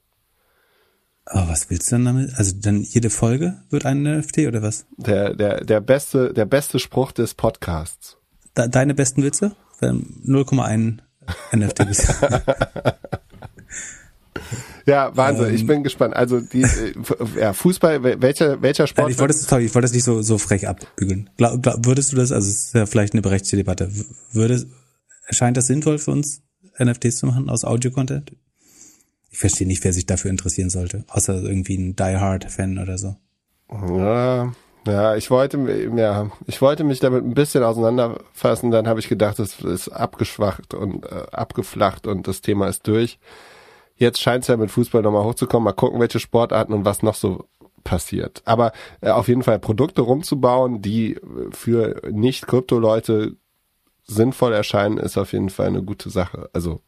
[1.25, 2.33] Aber was willst du denn damit?
[2.35, 4.85] Also dann jede Folge wird ein NFT oder was?
[4.97, 8.17] Der, der, der beste, der beste Spruch des Podcasts.
[8.53, 9.55] Deine besten Witze?
[9.81, 10.99] 0,1
[11.51, 11.79] NFT.
[14.85, 15.47] Ja, Wahnsinn.
[15.47, 16.15] Ähm, ich bin gespannt.
[16.15, 16.93] Also die äh,
[17.39, 19.09] ja, Fußball, welcher welcher Sport?
[19.09, 21.29] Ich wollte es sorry, ich wollte das nicht so so frech abbügeln.
[21.37, 22.31] Glaub, glaub, würdest du das?
[22.31, 23.89] Also es ist ja vielleicht eine berechtigte Debatte.
[24.31, 24.65] Würde
[25.27, 26.41] erscheint das sinnvoll für uns
[26.77, 28.33] NFTs zu machen aus Audio-Content?
[29.31, 32.97] Ich verstehe nicht, wer sich dafür interessieren sollte, außer irgendwie ein Die Hard Fan oder
[32.97, 33.15] so.
[33.69, 34.53] Ja,
[34.87, 35.57] ja, ich wollte,
[35.95, 40.73] ja, ich wollte mich damit ein bisschen auseinanderfassen, dann habe ich gedacht, es ist abgeschwacht
[40.73, 43.17] und äh, abgeflacht und das Thema ist durch.
[43.97, 45.63] Jetzt scheint es ja mit Fußball nochmal hochzukommen.
[45.63, 47.45] Mal gucken, welche Sportarten und was noch so
[47.83, 48.41] passiert.
[48.45, 51.17] Aber äh, auf jeden Fall Produkte rumzubauen, die
[51.51, 53.37] für nicht-Krypto-Leute
[54.03, 56.49] sinnvoll erscheinen, ist auf jeden Fall eine gute Sache.
[56.53, 56.81] Also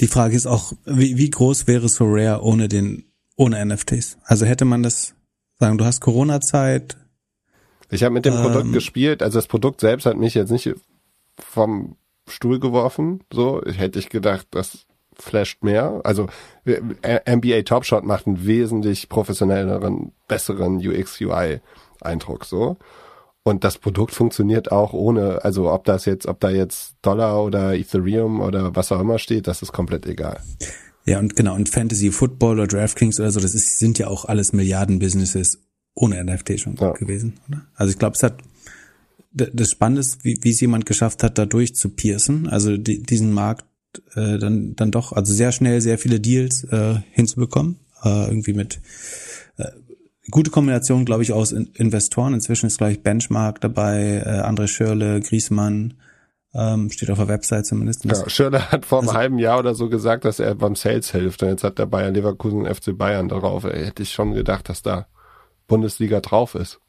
[0.00, 3.04] die Frage ist auch, wie, wie groß wäre so Rare ohne den
[3.36, 4.16] ohne NFTs?
[4.24, 5.14] Also hätte man das
[5.58, 6.96] sagen, du hast Corona-Zeit.
[7.90, 10.74] Ich habe mit dem ähm, Produkt gespielt, also das Produkt selbst hat mich jetzt nicht
[11.38, 11.96] vom
[12.28, 14.86] Stuhl geworfen, so hätte ich gedacht, das
[15.18, 16.00] flasht mehr.
[16.04, 16.28] Also
[16.64, 21.60] NBA Top Shot macht einen wesentlich professionelleren, besseren UX UI
[22.00, 22.76] Eindruck so.
[23.42, 27.74] Und das Produkt funktioniert auch ohne, also ob das jetzt, ob da jetzt Dollar oder
[27.74, 30.40] Ethereum oder was auch immer steht, das ist komplett egal.
[31.04, 34.24] Ja, und genau, und Fantasy Football oder DraftKings oder so, das ist, sind ja auch
[34.24, 35.62] alles Milliarden-Businesses
[35.94, 36.90] ohne NFT schon ja.
[36.90, 37.64] gewesen, oder?
[37.76, 38.42] Also ich glaube, es hat
[39.36, 43.66] das Spannende ist, wie, wie es jemand geschafft hat, da durchzupiercen, also die, diesen Markt
[44.14, 48.80] äh, dann, dann doch, also sehr schnell sehr viele Deals äh, hinzubekommen, äh, irgendwie mit
[49.56, 49.66] äh,
[50.30, 52.34] gute Kombination, glaube ich, aus Investoren.
[52.34, 55.94] Inzwischen ist, gleich Benchmark dabei, äh, André Schörle, Griesmann,
[56.54, 58.04] ähm, steht auf der Website zumindest.
[58.04, 61.12] Ja, Schörle hat vor einem also, halben Jahr oder so gesagt, dass er beim Sales
[61.12, 61.42] hilft.
[61.42, 63.64] Und jetzt hat der Bayern Leverkusen FC Bayern darauf.
[63.64, 65.06] Ey, hätte ich schon gedacht, dass da
[65.66, 66.80] Bundesliga drauf ist.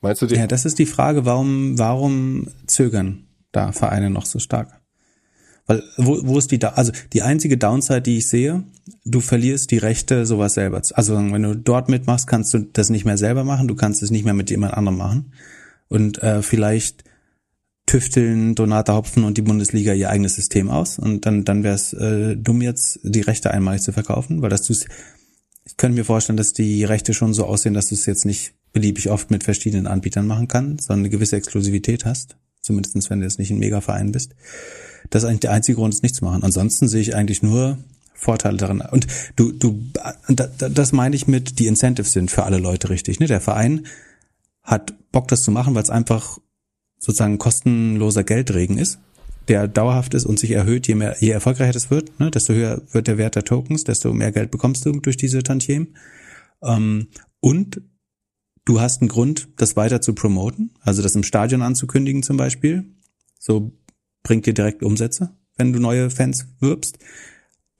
[0.00, 0.34] Meinst du die?
[0.34, 4.80] Ja, das ist die Frage, warum, warum zögern da Vereine noch so stark?
[5.66, 6.70] Weil, wo, wo ist die da?
[6.70, 8.64] Also die einzige Downside, die ich sehe,
[9.04, 10.82] du verlierst die Rechte, sowas selber.
[10.92, 14.10] Also wenn du dort mitmachst, kannst du das nicht mehr selber machen, du kannst es
[14.10, 15.32] nicht mehr mit jemand anderem machen.
[15.88, 17.04] Und äh, vielleicht
[17.86, 21.92] tüfteln Donata Hopfen und die Bundesliga ihr eigenes System aus und dann dann wäre es
[21.92, 24.72] äh, dumm jetzt die Rechte einmalig zu verkaufen, weil das du
[25.66, 28.52] ich könnte mir vorstellen, dass die Rechte schon so aussehen, dass du es jetzt nicht
[28.72, 33.24] beliebig oft mit verschiedenen Anbietern machen kannst, sondern eine gewisse Exklusivität hast, zumindestens wenn du
[33.24, 34.34] jetzt nicht ein Mega-Verein bist.
[35.10, 36.42] Das ist eigentlich der einzige Grund, es nicht zu machen.
[36.42, 37.78] Ansonsten sehe ich eigentlich nur
[38.14, 38.80] Vorteile darin.
[38.80, 39.80] Und du, du,
[40.28, 43.20] das meine ich mit, die Incentives sind für alle Leute richtig.
[43.20, 43.26] Ne?
[43.26, 43.86] Der Verein
[44.62, 46.38] hat Bock, das zu machen, weil es einfach
[46.98, 48.98] sozusagen kostenloser Geldregen ist,
[49.48, 52.30] der dauerhaft ist und sich erhöht, je mehr, je erfolgreicher das wird, ne?
[52.30, 55.96] desto höher wird der Wert der Tokens, desto mehr Geld bekommst du durch diese Tantiemen.
[56.62, 57.08] Ähm,
[57.40, 57.82] und
[58.64, 62.84] du hast einen Grund, das weiter zu promoten, also das im Stadion anzukündigen zum Beispiel.
[63.38, 63.72] So
[64.24, 66.98] bringt dir direkt Umsätze, wenn du neue Fans wirbst.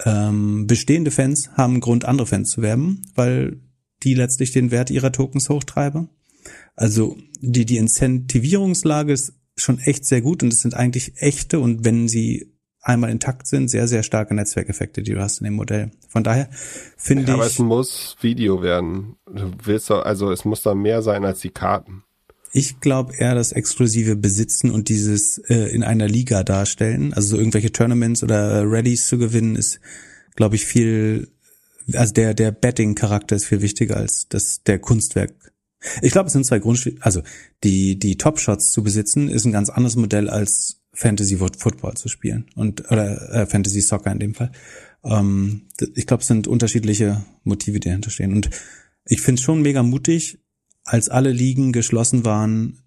[0.04, 3.60] Ähm, bestehende Fans haben Grund, andere Fans zu werben, weil
[4.04, 6.10] die letztlich den Wert ihrer Tokens hochtreiben.
[6.76, 11.84] Also die, die Incentivierungslage ist schon echt sehr gut und es sind eigentlich echte und
[11.84, 15.90] wenn sie einmal intakt sind, sehr, sehr starke Netzwerkeffekte, die du hast in dem Modell.
[16.08, 16.48] Von daher
[16.96, 17.34] finde ja, ich.
[17.34, 19.16] Aber es muss Video werden.
[19.26, 22.04] Du willst doch, also es muss da mehr sein als die Karten.
[22.56, 27.38] Ich glaube eher das exklusive Besitzen und dieses äh, in einer Liga darstellen, also so
[27.38, 29.80] irgendwelche Tournaments oder Rallies zu gewinnen, ist,
[30.36, 31.32] glaube ich, viel,
[31.94, 35.32] also der, der Betting-Charakter ist viel wichtiger als das, der Kunstwerk.
[36.00, 37.22] Ich glaube, es sind zwei Grundstücke, also
[37.64, 42.46] die, die Top-Shots zu besitzen, ist ein ganz anderes Modell als Fantasy Football zu spielen
[42.54, 44.52] und oder äh, Fantasy Soccer in dem Fall.
[45.02, 45.62] Ähm,
[45.96, 48.32] ich glaube, es sind unterschiedliche Motive, die dahinter stehen.
[48.32, 48.48] Und
[49.06, 50.38] ich finde es schon mega mutig,
[50.84, 52.78] als alle Ligen geschlossen waren,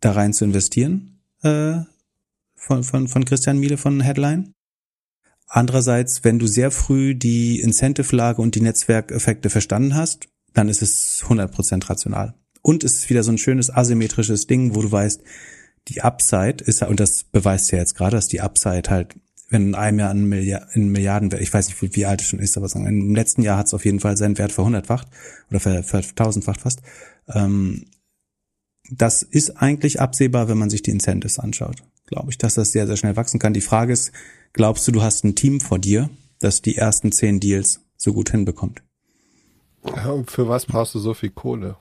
[0.00, 1.76] da rein zu investieren, äh,
[2.54, 4.52] von, von, von Christian Miele von Headline.
[5.46, 11.22] Andererseits, wenn du sehr früh die Incentive-Lage und die Netzwerkeffekte verstanden hast, dann ist es
[11.28, 12.34] 100% rational.
[12.62, 15.22] Und es ist wieder so ein schönes asymmetrisches Ding, wo du weißt,
[15.88, 19.14] die Upside ist, und das beweist ja jetzt gerade, dass die Upside halt,
[19.50, 22.28] wenn in einem Jahr ein Milliard, in Milliarden, ich weiß nicht, wie, wie alt es
[22.28, 25.08] schon ist, aber sagen, im letzten Jahr hat es auf jeden Fall seinen Wert verhundertfacht
[25.50, 26.80] oder vertausendfacht fast.
[27.28, 27.86] Ähm,
[28.90, 32.86] das ist eigentlich absehbar, wenn man sich die Incentives anschaut, glaube ich, dass das sehr,
[32.86, 33.54] sehr schnell wachsen kann.
[33.54, 34.12] Die Frage ist,
[34.52, 36.10] glaubst du, du hast ein Team vor dir,
[36.40, 38.82] das die ersten zehn Deals so gut hinbekommt?
[39.84, 41.76] Ja, für was brauchst du so viel Kohle?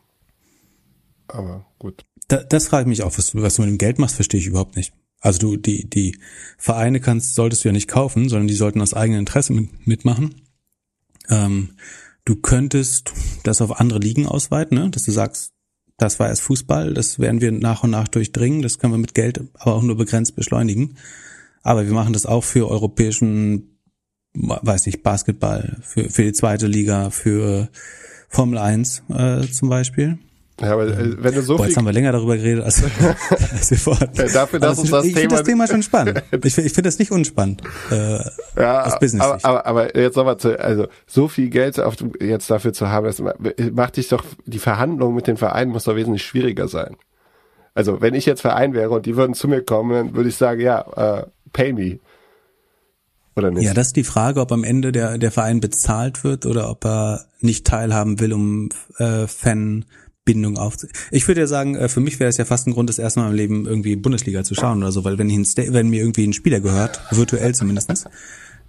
[1.27, 2.05] Aber gut.
[2.27, 4.39] Da, das frage ich mich auch, was du, was du mit dem Geld machst, verstehe
[4.39, 4.93] ich überhaupt nicht.
[5.19, 6.17] Also du, die, die
[6.57, 10.35] Vereine kannst, solltest du ja nicht kaufen, sondern die sollten aus eigenem Interesse mit, mitmachen.
[11.29, 11.75] Ähm,
[12.25, 13.11] Du könntest
[13.43, 14.89] das auf andere Ligen ausweiten, ne?
[14.89, 15.53] dass du sagst,
[15.97, 19.13] das war erst Fußball, das werden wir nach und nach durchdringen, das können wir mit
[19.13, 20.95] Geld aber auch nur begrenzt beschleunigen.
[21.61, 23.79] Aber wir machen das auch für europäischen,
[24.33, 27.69] weiß nicht, Basketball, für, für die zweite Liga, für
[28.29, 30.17] Formel 1 äh, zum Beispiel.
[30.65, 32.83] Ja, aber äh, wenn du so Boah, jetzt haben wir länger darüber geredet, als,
[33.51, 34.15] als wir vorhatten.
[34.33, 36.23] Dafür, dass Aber uns das ich finde Thema- das Thema schon spannend.
[36.43, 37.61] Ich, ich finde das nicht unspannend.
[37.91, 38.19] Äh,
[38.57, 42.49] Ja, aus Business aber, aber, aber jetzt nochmal zu, also so viel Geld auf, jetzt
[42.49, 43.21] dafür zu haben, das
[43.73, 46.95] macht dich doch, die Verhandlung mit den Vereinen muss doch wesentlich schwieriger sein.
[47.75, 50.35] Also wenn ich jetzt Verein wäre und die würden zu mir kommen, dann würde ich
[50.35, 50.81] sagen, ja,
[51.21, 51.99] äh, pay me.
[53.35, 53.63] Oder nicht?
[53.63, 56.85] Ja, das ist die Frage, ob am Ende der, der Verein bezahlt wird oder ob
[56.85, 59.25] er nicht teilhaben will, um äh,
[60.25, 60.87] Fanbindung aufzu...
[61.11, 63.19] Ich würde ja sagen, äh, für mich wäre es ja fast ein Grund, das erste
[63.19, 65.89] Mal im Leben irgendwie Bundesliga zu schauen oder so, weil wenn, ich ein Sta wenn
[65.89, 68.05] mir irgendwie ein Spieler gehört, virtuell zumindestens,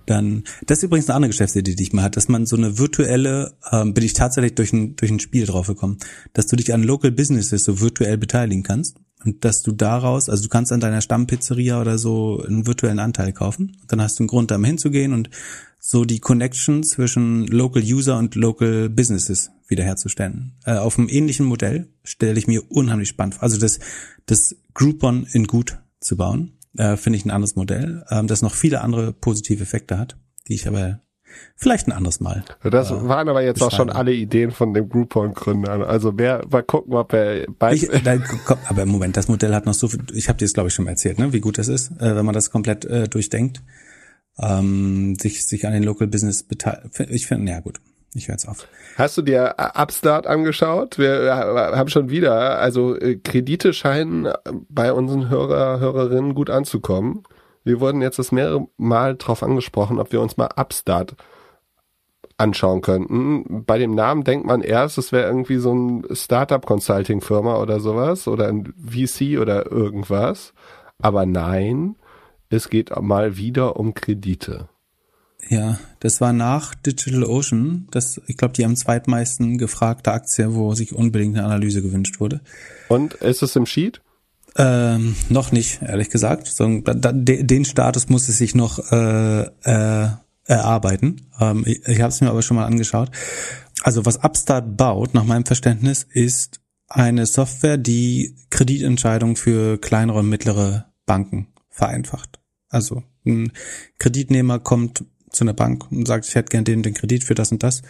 [0.07, 2.79] dann, das ist übrigens eine andere Geschäftsidee, die ich mal hatte, dass man so eine
[2.79, 5.99] virtuelle, ähm, bin ich tatsächlich durch ein, durch ein Spiel drauf gekommen,
[6.35, 10.43] dass du dich an Local Businesses so virtuell beteiligen kannst und dass du daraus, also
[10.43, 13.79] du kannst an deiner Stammpizzeria oder so einen virtuellen Anteil kaufen.
[13.89, 15.31] Dann hast du einen Grund, da mal hinzugehen und
[15.79, 20.53] so die Connection zwischen Local User und Local Businesses wiederherzustellen.
[20.65, 23.43] Äh, auf einem ähnlichen Modell stelle ich mir unheimlich spannend vor.
[23.43, 23.79] Also das,
[24.27, 28.55] das Groupon in gut zu bauen, äh, finde ich ein anderes Modell, ähm, das noch
[28.55, 30.17] viele andere positive Effekte hat,
[30.49, 31.01] die ich aber
[31.57, 32.45] vielleicht ein anderes Mal.
[32.63, 35.83] Das äh, waren aber jetzt auch schon alle Ideen von dem Groupon-Gründern.
[35.83, 39.55] Also wer, mal gucken, ob er bei, Ich, da, komm, aber im Moment, das Modell
[39.55, 41.41] hat noch so viel, ich habe dir das glaube ich schon mal erzählt, ne, wie
[41.41, 43.63] gut das ist, äh, wenn man das komplett äh, durchdenkt,
[44.39, 47.01] ähm, sich, sich an den Local Business beteiligt.
[47.09, 47.81] Ich finde, ja gut,
[48.15, 48.69] ich höre jetzt auf.
[48.97, 50.99] Hast du dir Upstart angeschaut?
[50.99, 54.33] Wir äh, haben schon wieder, also äh, Kredite scheinen
[54.69, 57.25] bei unseren Hörer, Hörerinnen gut anzukommen.
[57.65, 61.17] Wir wurden jetzt das mehrere Mal drauf angesprochen, ob wir uns mal Upstart
[62.37, 63.65] anschauen könnten.
[63.65, 68.49] Bei dem Namen denkt man erst, es wäre irgendwie so ein Startup-Consulting-Firma oder sowas oder
[68.49, 70.53] ein VC oder irgendwas.
[70.99, 71.97] Aber nein,
[72.51, 74.69] es geht mal wieder um Kredite.
[75.49, 80.75] Ja, das war nach Digital Ocean, das, ich glaube, die am zweitmeisten gefragte Aktie, wo
[80.75, 82.41] sich unbedingt eine Analyse gewünscht wurde.
[82.89, 84.01] Und ist es im Sheet?
[84.57, 86.47] Ähm, noch nicht, ehrlich gesagt.
[86.47, 90.09] So, da, da, de- den Status muss es sich noch äh, äh,
[90.47, 91.23] erarbeiten.
[91.41, 93.11] Ähm, ich ich habe es mir aber schon mal angeschaut.
[93.83, 100.29] Also was Upstart baut, nach meinem Verständnis, ist eine Software, die Kreditentscheidungen für kleinere und
[100.29, 102.39] mittlere Banken vereinfacht.
[102.69, 103.53] Also ein
[103.99, 107.53] Kreditnehmer kommt zu einer Bank und sagt, ich hätte gern den, den Kredit für das
[107.53, 107.83] und das.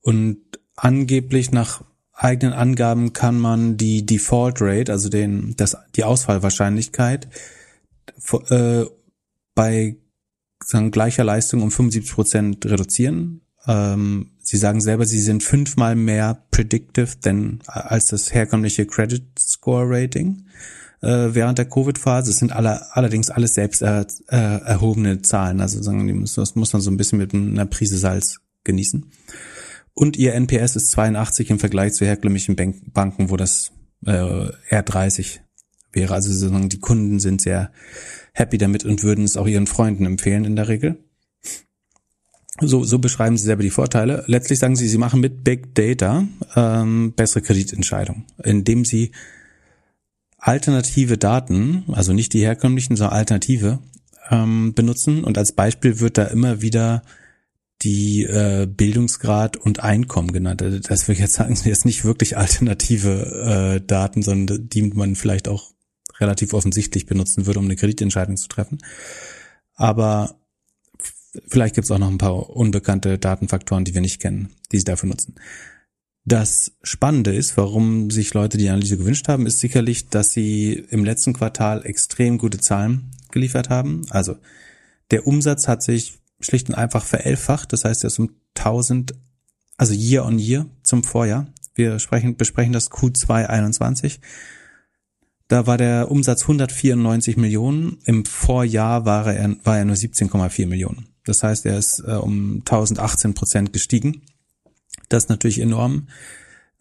[0.00, 0.38] Und
[0.76, 7.28] angeblich nach eigenen Angaben kann man die Default Rate, also den, das, die Ausfallwahrscheinlichkeit,
[8.48, 8.84] äh,
[9.54, 9.96] bei
[10.64, 13.42] sagen, gleicher Leistung um 75 Prozent reduzieren.
[13.66, 19.84] Ähm, sie sagen selber, sie sind fünfmal mehr predictive denn als das herkömmliche Credit Score
[19.88, 20.46] Rating
[21.00, 22.30] äh, während der Covid-Phase.
[22.30, 25.60] Es sind alle, allerdings alles selbst äh, äh, erhobene Zahlen.
[25.60, 29.10] Also sagen, das muss man so ein bisschen mit einer Prise Salz genießen.
[29.94, 33.72] Und ihr NPS ist 82 im Vergleich zu herkömmlichen Bank Banken, wo das
[34.06, 35.40] äh, eher 30
[35.92, 36.14] wäre.
[36.14, 37.72] Also sozusagen die Kunden sind sehr
[38.32, 40.98] happy damit und würden es auch ihren Freunden empfehlen in der Regel.
[42.60, 44.24] So, so beschreiben sie selber die Vorteile.
[44.26, 49.12] Letztlich sagen sie, sie machen mit Big Data ähm, bessere Kreditentscheidungen, indem sie
[50.38, 53.80] alternative Daten, also nicht die herkömmlichen, sondern alternative,
[54.30, 55.24] ähm, benutzen.
[55.24, 57.02] Und als Beispiel wird da immer wieder
[57.82, 60.62] die äh, Bildungsgrad und Einkommen genannt.
[60.62, 64.82] Also Das würde ich jetzt sagen, sind jetzt nicht wirklich alternative äh, Daten, sondern die
[64.82, 65.72] man vielleicht auch
[66.18, 68.78] relativ offensichtlich benutzen würde, um eine Kreditentscheidung zu treffen.
[69.74, 70.36] Aber
[71.46, 74.84] vielleicht gibt es auch noch ein paar unbekannte Datenfaktoren, die wir nicht kennen, die sie
[74.84, 75.36] dafür nutzen.
[76.28, 81.02] Das Spannende ist, warum sich Leute die Analyse gewünscht haben, ist sicherlich, dass sie im
[81.02, 84.04] letzten Quartal extrem gute Zahlen geliefert haben.
[84.10, 84.36] Also
[85.10, 87.72] der Umsatz hat sich schlicht und einfach verelfacht.
[87.72, 89.14] Das heißt, er ist um 1000,
[89.78, 91.46] also year on year zum Vorjahr.
[91.74, 94.20] Wir sprechen, besprechen das Q2 21.
[95.46, 98.00] Da war der Umsatz 194 Millionen.
[98.04, 101.08] Im Vorjahr war er, war er nur 17,4 Millionen.
[101.24, 104.20] Das heißt, er ist äh, um 1018 Prozent gestiegen.
[105.08, 106.08] Das ist natürlich enorm.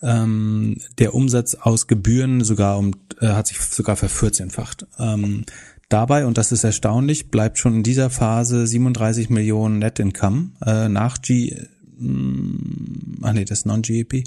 [0.01, 4.85] Ähm, der Umsatz aus Gebühren sogar um, äh, hat sich sogar vervierzehnfacht.
[4.99, 5.45] Ähm,
[5.89, 10.87] dabei, und das ist erstaunlich, bleibt schon in dieser Phase 37 Millionen Net Income äh,
[10.87, 11.55] nach G,
[11.97, 14.23] mh, ach nee, das ist Non-GEP.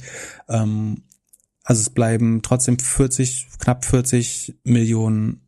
[0.48, 1.02] Ähm,
[1.62, 5.42] also es bleiben trotzdem 40, knapp 40 Millionen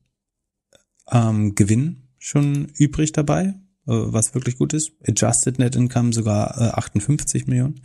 [1.10, 3.54] ähm, Gewinn schon übrig dabei, äh,
[3.86, 4.92] was wirklich gut ist.
[5.06, 7.80] Adjusted Net Income sogar äh, 58 Millionen.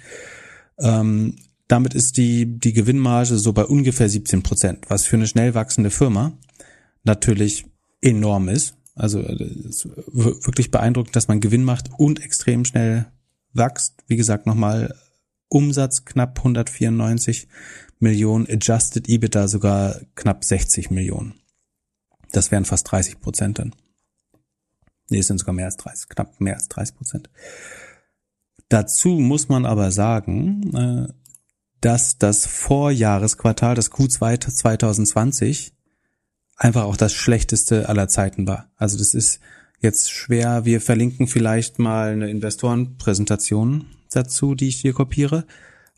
[0.79, 1.35] Ähm,
[1.67, 5.89] damit ist die, die Gewinnmarge so bei ungefähr 17 Prozent, was für eine schnell wachsende
[5.89, 6.37] Firma
[7.03, 7.65] natürlich
[8.01, 8.75] enorm ist.
[8.95, 13.07] Also äh, ist wirklich beeindruckend, dass man Gewinn macht und extrem schnell
[13.53, 14.03] wächst.
[14.07, 14.95] Wie gesagt, nochmal
[15.49, 17.47] Umsatz knapp 194
[17.99, 21.33] Millionen, Adjusted EBITDA sogar knapp 60 Millionen.
[22.31, 23.73] Das wären fast 30 Prozent dann.
[25.09, 27.29] Nee, es sind sogar mehr als 30, knapp mehr als 30 Prozent.
[28.69, 31.13] Dazu muss man aber sagen, äh,
[31.81, 35.73] dass das Vorjahresquartal, das Q2 2020,
[36.55, 38.71] einfach auch das schlechteste aller Zeiten war.
[38.75, 39.39] Also das ist
[39.79, 40.65] jetzt schwer.
[40.65, 45.45] Wir verlinken vielleicht mal eine Investorenpräsentation dazu, die ich hier kopiere.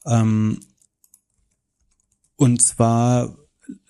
[0.05, 0.59] Ähm,
[2.35, 3.35] und zwar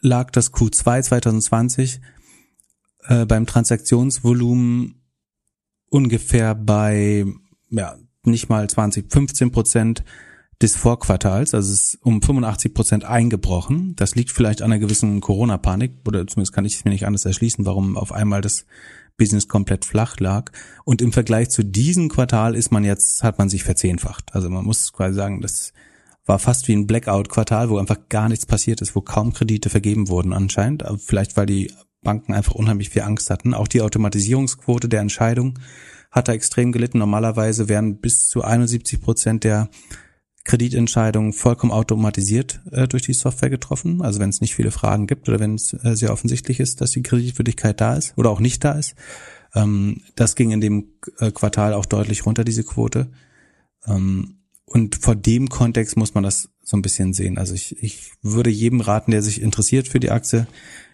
[0.01, 2.01] lag das Q2 2020
[3.07, 5.01] äh, beim Transaktionsvolumen
[5.89, 7.25] ungefähr bei
[7.69, 7.97] ja,
[8.29, 10.03] nicht mal 20, 15 Prozent
[10.61, 13.95] des Vorquartals, also es ist um 85 Prozent eingebrochen.
[13.95, 17.25] Das liegt vielleicht an einer gewissen Corona-Panik, oder zumindest kann ich es mir nicht anders
[17.25, 18.65] erschließen, warum auf einmal das
[19.17, 20.51] Business komplett flach lag.
[20.83, 24.35] Und im Vergleich zu diesem Quartal ist man jetzt, hat man sich verzehnfacht.
[24.35, 25.71] Also man muss quasi sagen, das
[26.25, 30.09] war fast wie ein Blackout-Quartal, wo einfach gar nichts passiert ist, wo kaum Kredite vergeben
[30.09, 30.83] wurden anscheinend.
[30.97, 31.71] Vielleicht weil die
[32.01, 33.53] Banken einfach unheimlich viel Angst hatten.
[33.53, 35.59] Auch die Automatisierungsquote der Entscheidung
[36.11, 36.99] hat da extrem gelitten.
[36.99, 39.69] Normalerweise wären bis zu 71 Prozent der
[40.43, 44.01] Kreditentscheidungen vollkommen automatisiert äh, durch die Software getroffen.
[44.01, 46.91] Also wenn es nicht viele Fragen gibt oder wenn es äh, sehr offensichtlich ist, dass
[46.91, 48.95] die Kreditwürdigkeit da ist oder auch nicht da ist.
[49.53, 53.11] Ähm, das ging in dem äh, Quartal auch deutlich runter, diese Quote.
[53.85, 57.37] Ähm, und vor dem Kontext muss man das so ein bisschen sehen.
[57.37, 60.47] Also ich, ich würde jedem raten, der sich interessiert für die Aktie,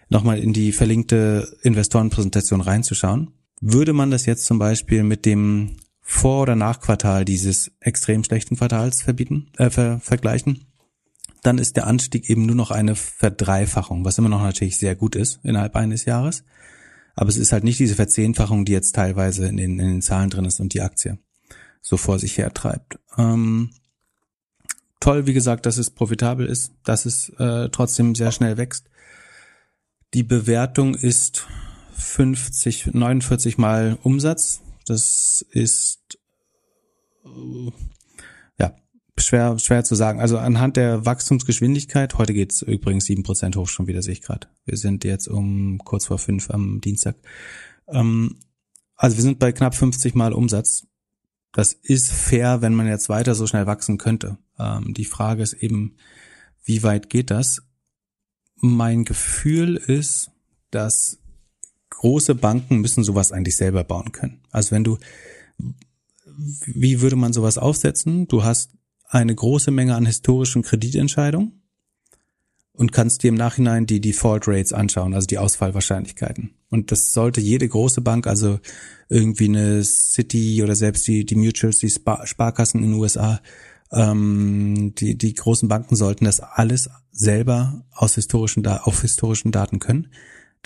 [0.08, 3.32] nochmal in die verlinkte Investorenpräsentation reinzuschauen.
[3.60, 9.02] Würde man das jetzt zum Beispiel mit dem Vor- oder Nachquartal dieses extrem schlechten Quartals
[9.02, 10.66] verbieten, äh, ver vergleichen,
[11.42, 15.16] dann ist der Anstieg eben nur noch eine Verdreifachung, was immer noch natürlich sehr gut
[15.16, 16.44] ist innerhalb eines Jahres.
[17.14, 20.30] Aber es ist halt nicht diese Verzehnfachung, die jetzt teilweise in den, in den Zahlen
[20.30, 21.18] drin ist und die Aktie
[21.80, 22.98] so vor sich her treibt.
[23.16, 23.70] Ähm,
[25.00, 28.90] toll, wie gesagt, dass es profitabel ist, dass es äh, trotzdem sehr schnell wächst.
[30.14, 31.46] Die Bewertung ist
[31.96, 34.60] 50, 49 mal Umsatz.
[34.86, 36.18] Das ist
[37.24, 37.72] äh,
[38.58, 38.76] ja
[39.18, 40.20] schwer, schwer zu sagen.
[40.20, 44.48] Also anhand der Wachstumsgeschwindigkeit, heute geht's übrigens sieben Prozent hoch schon wieder, sehe ich gerade.
[44.64, 47.16] Wir sind jetzt um kurz vor fünf am Dienstag.
[47.88, 48.40] Ähm,
[48.96, 50.86] also wir sind bei knapp 50 mal Umsatz.
[51.52, 54.38] Das ist fair, wenn man jetzt weiter so schnell wachsen könnte.
[54.58, 55.96] Ähm, die Frage ist eben,
[56.64, 57.62] wie weit geht das?
[58.56, 60.30] Mein Gefühl ist,
[60.70, 61.18] dass
[61.96, 64.40] große Banken müssen sowas eigentlich selber bauen können.
[64.50, 64.98] Also wenn du,
[66.66, 68.28] wie würde man sowas aufsetzen?
[68.28, 68.70] Du hast
[69.08, 71.62] eine große Menge an historischen Kreditentscheidungen
[72.72, 76.50] und kannst dir im Nachhinein die Default Rates anschauen, also die Ausfallwahrscheinlichkeiten.
[76.68, 78.60] Und das sollte jede große Bank, also
[79.08, 83.40] irgendwie eine City oder selbst die, die Mutuals, die Spar Sparkassen in den USA,
[83.92, 90.08] ähm, die, die großen Banken sollten das alles selber aus historischen, auf historischen Daten können.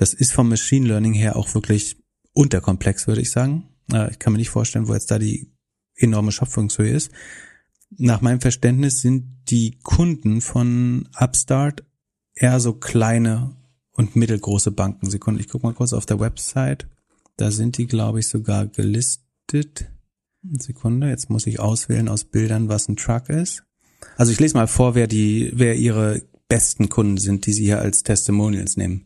[0.01, 1.99] Das ist vom Machine Learning her auch wirklich
[2.33, 3.69] unterkomplex, würde ich sagen.
[4.11, 5.53] Ich kann mir nicht vorstellen, wo jetzt da die
[5.95, 7.11] enorme Schöpfungshöhe ist.
[7.99, 11.85] Nach meinem Verständnis sind die Kunden von Upstart
[12.33, 13.55] eher so kleine
[13.93, 15.11] und mittelgroße Banken.
[15.11, 16.89] Sekunde, ich gucke mal kurz auf der Website.
[17.37, 19.91] Da sind die, glaube ich, sogar gelistet.
[20.43, 23.65] Sekunde, jetzt muss ich auswählen aus Bildern, was ein Truck ist.
[24.17, 27.81] Also ich lese mal vor, wer die, wer ihre besten Kunden sind, die sie hier
[27.81, 29.05] als Testimonials nehmen.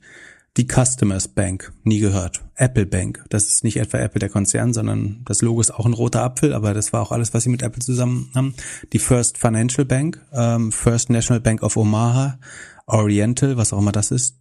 [0.57, 2.44] Die Customers Bank, nie gehört.
[2.55, 5.92] Apple Bank, das ist nicht etwa Apple der Konzern, sondern das Logo ist auch ein
[5.92, 8.55] roter Apfel, aber das war auch alles, was sie mit Apple zusammen haben.
[8.92, 12.38] Die First Financial Bank, ähm, First National Bank of Omaha,
[12.86, 14.36] Oriental, was auch immer das ist,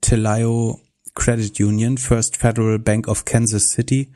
[0.00, 0.80] Telayo
[1.14, 4.12] Credit Union, First Federal Bank of Kansas City,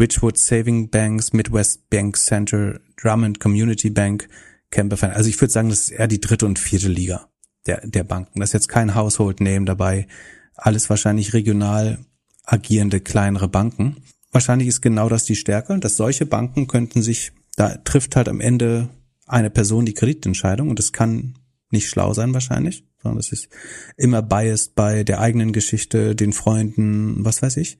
[0.00, 4.28] Richwood Saving Banks, Midwest Bank Center, Drummond Community Bank,
[4.70, 5.12] Camper Fan.
[5.12, 7.28] Also ich würde sagen, das ist eher die dritte und vierte Liga
[7.66, 8.40] der, der Banken.
[8.40, 10.08] Da ist jetzt kein Household Name dabei
[10.56, 11.98] alles wahrscheinlich regional
[12.44, 13.96] agierende kleinere Banken.
[14.32, 18.40] Wahrscheinlich ist genau das die Stärke, dass solche Banken könnten sich, da trifft halt am
[18.40, 18.88] Ende
[19.26, 21.38] eine Person die Kreditentscheidung und das kann
[21.70, 23.48] nicht schlau sein wahrscheinlich, sondern das ist
[23.96, 27.78] immer biased bei der eigenen Geschichte, den Freunden, was weiß ich.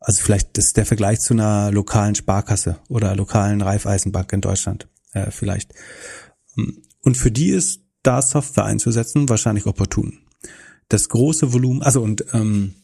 [0.00, 5.30] Also vielleicht ist der Vergleich zu einer lokalen Sparkasse oder lokalen Raiffeisenbank in Deutschland äh,
[5.30, 5.74] vielleicht.
[7.00, 10.20] Und für die ist da Software einzusetzen wahrscheinlich opportun
[10.88, 12.74] das große Volumen, also und ähm,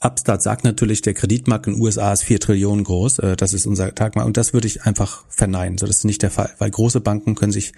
[0.00, 3.18] Upstart sagt natürlich, der Kreditmarkt in den USA ist vier Trillionen groß.
[3.20, 4.26] Äh, das ist unser Tagmarkt.
[4.26, 5.78] Und das würde ich einfach verneinen.
[5.78, 6.54] So, das ist nicht der Fall.
[6.58, 7.72] Weil große Banken können sich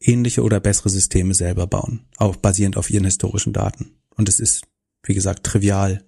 [0.00, 2.06] ähnliche oder bessere Systeme selber bauen.
[2.16, 3.92] Auch basierend auf ihren historischen Daten.
[4.16, 4.64] Und es ist,
[5.04, 6.04] wie gesagt, trivial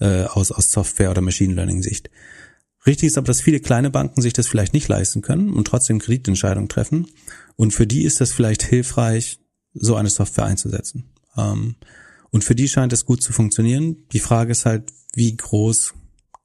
[0.00, 2.10] äh, aus, aus Software- oder Machine Learning-Sicht.
[2.86, 5.98] Richtig ist aber, dass viele kleine Banken sich das vielleicht nicht leisten können und trotzdem
[5.98, 7.06] Kreditentscheidungen treffen.
[7.56, 9.38] Und für die ist das vielleicht hilfreich,
[9.72, 11.04] so eine Software einzusetzen.
[11.36, 11.76] Ähm,
[12.34, 14.08] und für die scheint es gut zu funktionieren.
[14.12, 15.94] Die Frage ist halt, wie groß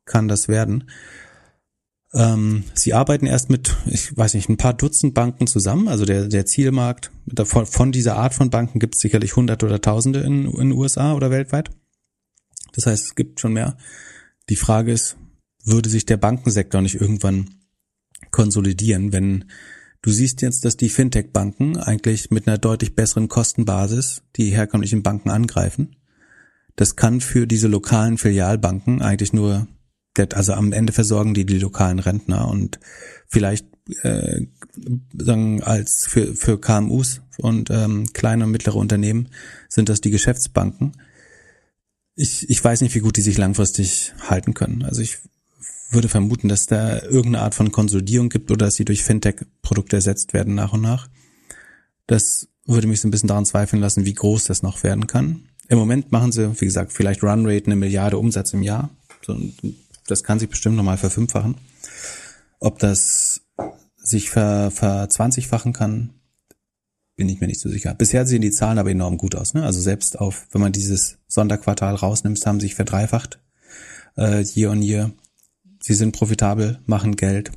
[0.06, 0.84] kann das werden?
[2.14, 5.88] Ähm, sie arbeiten erst mit, ich weiß nicht, ein paar Dutzend Banken zusammen.
[5.88, 7.10] Also der, der Zielmarkt
[7.44, 11.14] von, von dieser Art von Banken gibt es sicherlich Hunderte oder Tausende in den USA
[11.14, 11.72] oder weltweit.
[12.74, 13.76] Das heißt, es gibt schon mehr.
[14.50, 15.18] Die Frage ist,
[15.64, 17.50] würde sich der Bankensektor nicht irgendwann
[18.30, 19.46] konsolidieren, wenn
[20.02, 25.30] du siehst jetzt, dass die Fintech-Banken eigentlich mit einer deutlich besseren Kostenbasis die herkömmlichen Banken
[25.30, 25.96] angreifen.
[26.76, 29.68] Das kann für diese lokalen Filialbanken eigentlich nur,
[30.34, 32.80] also am Ende versorgen die die lokalen Rentner und
[33.28, 33.66] vielleicht
[34.02, 34.46] äh,
[35.18, 39.30] sagen als für für KMUs und ähm, kleine und mittlere Unternehmen
[39.68, 40.94] sind das die Geschäftsbanken.
[42.16, 44.84] Ich, ich weiß nicht, wie gut die sich langfristig halten können.
[44.84, 45.20] Also ich
[45.90, 50.34] würde vermuten, dass da irgendeine Art von Konsolidierung gibt oder dass sie durch Fintech-Produkte ersetzt
[50.34, 51.10] werden nach und nach.
[52.08, 55.50] Das würde mich so ein bisschen daran zweifeln lassen, wie groß das noch werden kann.
[55.68, 58.90] Im Moment machen sie, wie gesagt, vielleicht Runrate eine Milliarde Umsatz im Jahr.
[60.08, 61.56] Das kann sich bestimmt nochmal verfünffachen.
[62.60, 63.42] Ob das
[63.98, 66.12] sich ver, verzwanzigfachen kann,
[67.16, 67.94] bin ich mir nicht so sicher.
[67.94, 69.54] Bisher sehen die Zahlen aber enorm gut aus.
[69.54, 69.64] Ne?
[69.64, 73.40] Also selbst auf, wenn man dieses Sonderquartal rausnimmt, haben sich verdreifacht
[74.18, 75.12] äh, year on year
[75.90, 77.52] sie sind profitabel, machen Geld.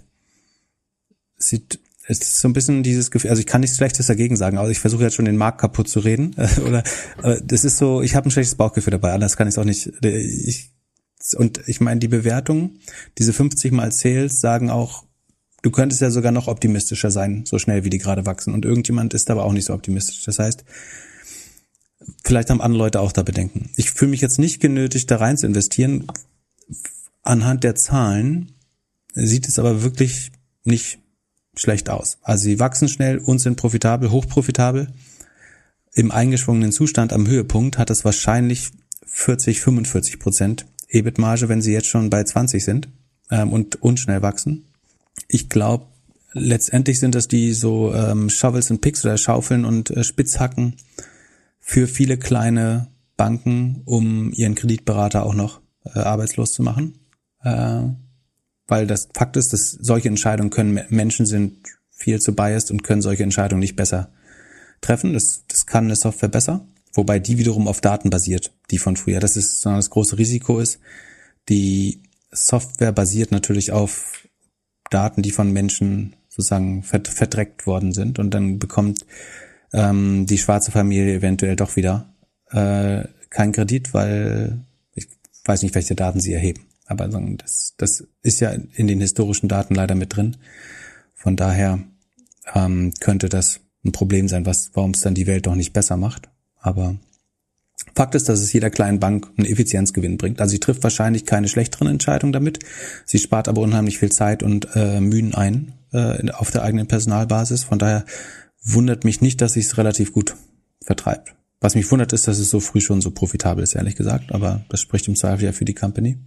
[1.37, 4.57] Sieht, es ist so ein bisschen dieses Gefühl, also ich kann nichts Schlechtes dagegen sagen,
[4.57, 6.35] aber ich versuche jetzt schon den Markt kaputt zu reden.
[6.67, 6.83] Oder
[7.23, 9.67] äh, das ist so, ich habe ein schlechtes Bauchgefühl dabei, anders kann ich es auch
[9.67, 9.93] nicht.
[10.03, 10.71] Ich,
[11.37, 12.79] und ich meine, die Bewertung,
[13.19, 15.05] diese 50 mal Sales sagen auch,
[15.61, 18.55] du könntest ja sogar noch optimistischer sein, so schnell wie die gerade wachsen.
[18.55, 20.25] Und irgendjemand ist aber auch nicht so optimistisch.
[20.25, 20.65] Das heißt,
[22.25, 23.69] vielleicht haben andere Leute auch da Bedenken.
[23.77, 26.07] Ich fühle mich jetzt nicht genötigt, da rein zu investieren
[27.23, 28.53] Anhand der Zahlen
[29.15, 30.33] sieht es aber wirklich
[30.65, 30.99] nicht
[31.55, 32.19] schlecht aus.
[32.23, 34.89] Also sie wachsen schnell und sind profitabel, hochprofitabel.
[35.95, 38.71] Im eingeschwungenen Zustand am Höhepunkt hat es wahrscheinlich
[39.07, 42.89] 40, 45 Prozent EBIT-Marge, wenn sie jetzt schon bei 20 sind
[43.31, 44.65] ähm, und unschnell wachsen.
[45.29, 45.87] Ich glaube,
[46.33, 50.77] letztendlich sind das die so ähm, Shovels and Picks oder Schaufeln und äh, Spitzhacken
[51.61, 56.95] für viele kleine Banken, um ihren Kreditberater auch noch äh, arbeitslos zu machen
[57.43, 57.83] äh,
[58.67, 61.59] weil das Fakt ist, dass solche Entscheidungen können, Menschen sind
[61.91, 64.13] viel zu biased und können solche Entscheidungen nicht besser
[64.81, 65.13] treffen.
[65.13, 69.21] Das, das kann eine Software besser, wobei die wiederum auf Daten basiert, die von früher.
[69.21, 70.81] Das ist, sondern das große Risiko ist,
[71.49, 74.27] die Software basiert natürlich auf
[74.91, 79.05] Daten, die von Menschen sozusagen verdreckt worden sind und dann bekommt
[79.73, 82.15] ähm, die schwarze Familie eventuell doch wieder
[82.51, 84.61] äh, keinen Kredit, weil
[84.95, 85.09] ich
[85.45, 86.67] weiß nicht, welche Daten sie erheben.
[87.01, 90.37] Aber das, das ist ja in den historischen Daten leider mit drin.
[91.15, 91.81] Von daher
[92.55, 95.97] ähm, könnte das ein Problem sein, was, warum es dann die Welt doch nicht besser
[95.97, 96.29] macht.
[96.61, 96.97] Aber
[97.95, 100.41] Fakt ist, dass es jeder kleinen Bank einen Effizienzgewinn bringt.
[100.41, 102.61] Also sie trifft wahrscheinlich keine schlechteren Entscheidungen damit.
[103.05, 107.65] Sie spart aber unheimlich viel Zeit und äh, Mühen ein äh, auf der eigenen Personalbasis.
[107.65, 108.05] Von daher
[108.63, 110.35] wundert mich nicht, dass sich es relativ gut
[110.83, 111.35] vertreibt.
[111.61, 114.33] Was mich wundert, ist, dass es so früh schon so profitabel ist, ehrlich gesagt.
[114.33, 116.19] Aber das spricht im Zweifel ja für die Company.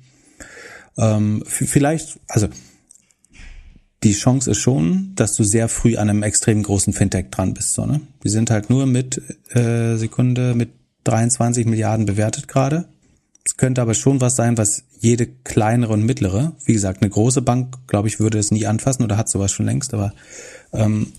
[0.97, 2.47] Ähm, vielleicht, also
[4.03, 7.73] die Chance ist schon, dass du sehr früh an einem extrem großen Fintech dran bist.
[7.73, 8.01] So, ne?
[8.23, 9.21] Die sind halt nur mit
[9.55, 10.69] äh, Sekunde mit
[11.05, 12.85] 23 Milliarden bewertet gerade.
[13.43, 17.41] Es könnte aber schon was sein, was jede kleinere und mittlere, wie gesagt, eine große
[17.41, 20.13] Bank, glaube ich, würde es nie anfassen oder hat sowas schon längst, aber
[20.73, 21.13] ähm,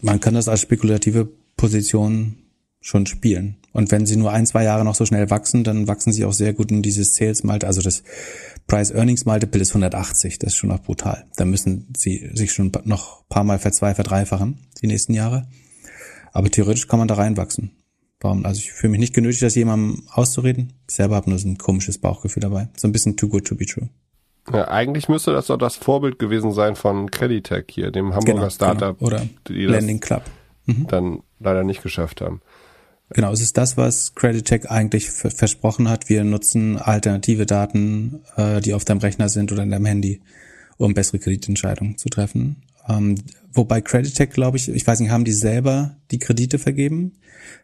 [0.00, 2.36] man kann das als spekulative Position
[2.80, 3.56] schon spielen.
[3.74, 6.32] Und wenn sie nur ein, zwei Jahre noch so schnell wachsen, dann wachsen sie auch
[6.32, 8.04] sehr gut in dieses Sales Multiple, also das
[8.68, 11.26] Price Earnings Multiple ist 180, das ist schon auch brutal.
[11.36, 15.48] Da müssen sie sich schon noch ein paar Mal verzwei, verdreifachen, die nächsten Jahre.
[16.32, 17.72] Aber theoretisch kann man da reinwachsen.
[18.20, 18.46] Warum?
[18.46, 20.72] Also ich fühle mich nicht genötigt, das jemandem auszureden.
[20.88, 22.68] Ich selber habe nur so ein komisches Bauchgefühl dabei.
[22.76, 23.88] So ein bisschen too good to be true.
[24.52, 28.50] Ja, eigentlich müsste das doch das Vorbild gewesen sein von Creditech hier, dem Hamburger genau,
[28.50, 28.98] Startup.
[28.98, 29.08] Genau.
[29.08, 30.22] Oder Landing Club.
[30.66, 30.86] Mhm.
[30.86, 32.40] Dann leider nicht geschafft haben.
[33.14, 36.08] Genau, es ist das, was Credit eigentlich versprochen hat.
[36.08, 40.20] Wir nutzen alternative Daten, äh, die auf deinem Rechner sind oder in deinem Handy,
[40.78, 42.64] um bessere Kreditentscheidungen zu treffen.
[42.88, 43.14] Ähm,
[43.52, 47.12] wobei Credit glaube ich, ich weiß nicht, haben die selber die Kredite vergeben?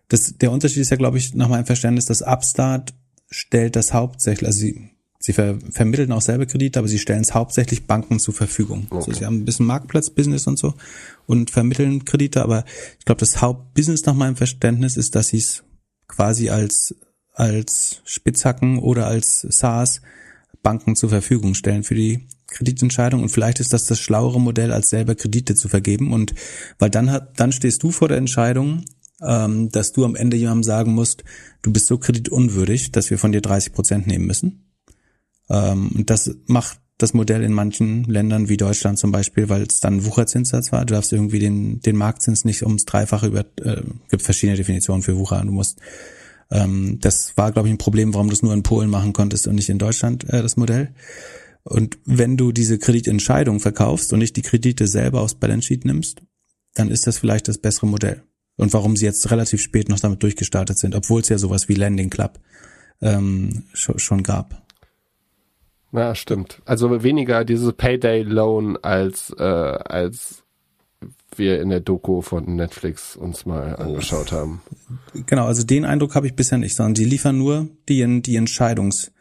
[0.07, 2.95] Das, der Unterschied ist ja, glaube ich, nach meinem Verständnis, dass Upstart
[3.29, 4.90] stellt das hauptsächlich, also sie
[5.23, 8.87] Sie ver vermitteln auch selber Kredite, aber sie stellen es hauptsächlich Banken zur Verfügung.
[8.89, 8.97] Okay.
[8.97, 10.73] Also sie haben ein bisschen Marktplatzbusiness und so
[11.27, 12.65] und vermitteln Kredite, aber
[12.99, 15.63] ich glaube, das Hauptbusiness nach meinem Verständnis ist, dass sie es
[16.09, 16.95] quasi als
[17.35, 20.01] als Spitzhacken oder als SaaS
[20.63, 24.89] Banken zur Verfügung stellen für die Kreditentscheidung und vielleicht ist das das schlauere Modell, als
[24.89, 26.35] selber Kredite zu vergeben und
[26.79, 28.87] weil dann hat, dann stehst du vor der Entscheidung,
[29.21, 31.25] ähm, dass du am Ende jemandem sagen musst,
[31.61, 34.70] du bist so kreditunwürdig, dass wir von dir 30 Prozent nehmen müssen.
[35.51, 39.81] Ähm, und das macht das Modell in manchen Ländern wie Deutschland zum Beispiel, weil es
[39.81, 40.85] dann Wucherzinssatz war.
[40.85, 45.17] Du darfst irgendwie den, den Marktzins nicht ums Dreifache über, äh, gibt verschiedene Definitionen für
[45.17, 45.43] Wucher.
[45.45, 45.81] Du musst,
[46.51, 49.49] ähm, das war, glaube ich, ein Problem, warum du es nur in Polen machen konntest
[49.49, 50.95] und nicht in Deutschland, äh, das Modell.
[51.63, 56.23] Und wenn du diese Kreditentscheidung verkaufst und nicht die Kredite selber aufs Balance Sheet nimmst,
[56.75, 58.23] dann ist das vielleicht das bessere Modell.
[58.57, 61.75] Und warum sie jetzt relativ spät noch damit durchgestartet sind, obwohl es ja sowas wie
[61.75, 62.41] Landing Club
[63.01, 64.70] ähm, schon, schon gab.
[65.93, 66.63] Ja, stimmt.
[66.65, 70.45] Also weniger diese Payday Loan als äh, als
[71.37, 73.83] wir in der Doku von Netflix uns mal oh.
[73.83, 74.63] angeschaut haben.
[75.27, 79.13] Genau, also den Eindruck habe ich bisher nicht, sondern die liefern nur die die Entscheidungs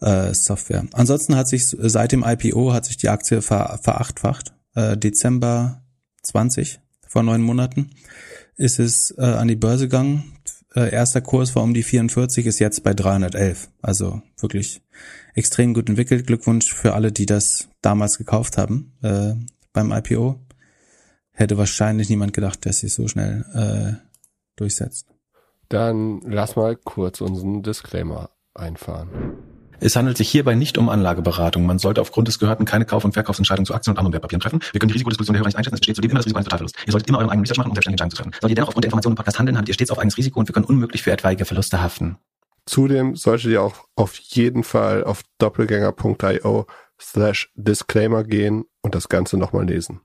[0.00, 0.86] äh, Software.
[0.92, 4.54] Ansonsten hat sich seit dem IPO hat sich die Aktie ver, verachtfacht.
[4.74, 5.82] Äh, Dezember
[6.22, 7.90] 20 vor neun Monaten
[8.56, 10.37] ist es äh, an die Börse gegangen.
[10.74, 13.70] Äh, erster Kurs war um die 44, ist jetzt bei 311.
[13.80, 14.82] Also wirklich
[15.34, 16.26] extrem gut entwickelt.
[16.26, 19.34] Glückwunsch für alle, die das damals gekauft haben äh,
[19.72, 20.40] beim IPO.
[21.30, 24.08] Hätte wahrscheinlich niemand gedacht, dass sich so schnell äh,
[24.56, 25.06] durchsetzt.
[25.68, 29.47] Dann lass mal kurz unseren Disclaimer einfahren.
[29.80, 31.64] Es handelt sich hierbei nicht um Anlageberatung.
[31.64, 34.60] Man sollte aufgrund des Gehörten keine Kauf- und Verkaufsentscheidungen zu Aktien und anderen Wertpapieren treffen.
[34.72, 35.74] Wir können die Risikodisposition der Hörer nicht einschätzen.
[35.74, 36.78] Es besteht zudem immer das Risiko eines Totalverlusts.
[36.84, 38.32] Ihr solltet immer euren eigenen Research machen, um selbstständige Entscheidungen zu treffen.
[38.32, 40.40] Solltet ihr dennoch aufgrund der Informationen im Podcast handeln, habt ihr stets auf eigenes Risiko
[40.40, 42.16] und wir können unmöglich für etwaige Verluste haften.
[42.66, 46.66] Zudem solltet ihr auch auf jeden Fall auf doppelgänger.io
[47.00, 50.00] slash Disclaimer gehen und das Ganze nochmal lesen.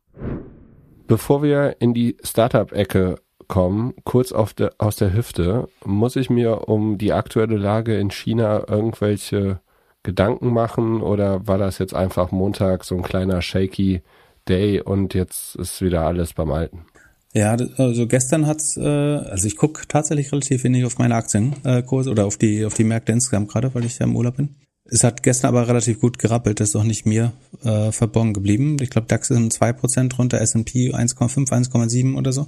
[1.07, 3.15] Bevor wir in die Startup-Ecke
[3.53, 8.63] kommen, kurz de, aus der Hüfte, muss ich mir um die aktuelle Lage in China
[8.67, 9.59] irgendwelche
[10.01, 14.01] Gedanken machen oder war das jetzt einfach Montag so ein kleiner shaky
[14.49, 16.87] Day und jetzt ist wieder alles beim Alten?
[17.35, 22.25] Ja, also gestern hat's, äh, also ich gucke tatsächlich relativ wenig auf meine Aktienkurse oder
[22.25, 24.55] auf die auf die Märkte insgesamt gerade, weil ich ja im Urlaub bin.
[24.85, 27.33] Es hat gestern aber relativ gut gerappelt, das ist auch nicht mir
[27.63, 28.77] äh, verborgen geblieben.
[28.81, 32.47] Ich glaube, DAX sind zwei Prozent runter, S&P 1,5, 1,7 oder so.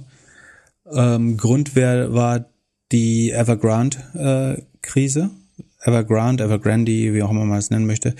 [0.92, 2.46] Ähm, Grund wär, war
[2.92, 5.30] die Evergrande-Krise.
[5.30, 8.14] Äh, Evergrande, Evergrande, wie auch immer man es nennen möchte,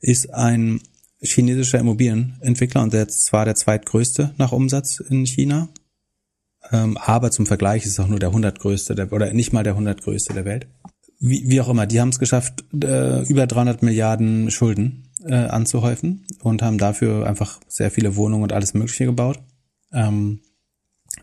[0.00, 0.80] ist ein
[1.20, 5.68] chinesischer Immobilienentwickler und der zwar der zweitgrößte nach Umsatz in China,
[6.70, 9.76] ähm, aber zum Vergleich ist es auch nur der hundertgrößte der, oder nicht mal der
[9.76, 10.66] hundertgrößte der Welt.
[11.18, 16.26] Wie, wie auch immer, die haben es geschafft, äh, über 300 Milliarden Schulden äh, anzuhäufen
[16.42, 19.40] und haben dafür einfach sehr viele Wohnungen und alles Mögliche gebaut.
[19.92, 20.40] Ähm,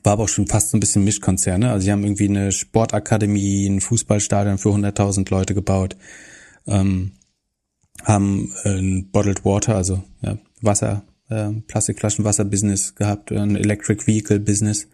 [0.04, 1.72] war aber auch schon fast so ein bisschen Mischkonzerne.
[1.72, 5.98] Also sie haben irgendwie eine Sportakademie, ein Fußballstadion für 100.000 Leute gebaut,
[6.68, 7.14] ähm,
[8.04, 14.88] haben ein Bottled Water, also ja, Wasser, äh, Plastikflaschenwasser-Business gehabt, ein Electric Vehicle-Business.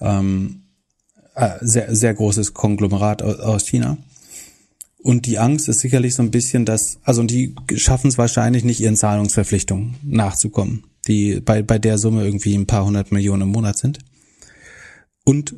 [0.00, 0.64] Ähm,
[1.34, 3.96] äh, sehr, sehr großes Konglomerat aus China.
[4.98, 8.80] Und die Angst ist sicherlich so ein bisschen, dass, also die schaffen es wahrscheinlich nicht,
[8.80, 13.76] ihren Zahlungsverpflichtungen nachzukommen, die bei, bei der Summe irgendwie ein paar hundert Millionen im Monat
[13.76, 13.98] sind.
[15.24, 15.56] Und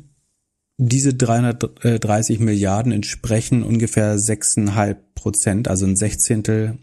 [0.77, 6.77] diese 330 Milliarden entsprechen ungefähr 6,5 Prozent, also ein Sechzehntel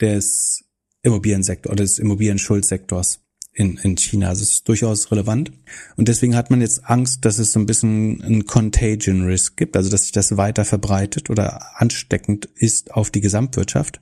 [0.00, 0.64] des
[1.02, 3.20] Immobiliensektors oder des Immobilienschuldsektors
[3.52, 4.28] in, in China.
[4.28, 5.52] Also es ist durchaus relevant.
[5.96, 9.76] Und deswegen hat man jetzt Angst, dass es so ein bisschen ein Contagion Risk gibt,
[9.76, 14.00] also dass sich das weiter verbreitet oder ansteckend ist auf die Gesamtwirtschaft.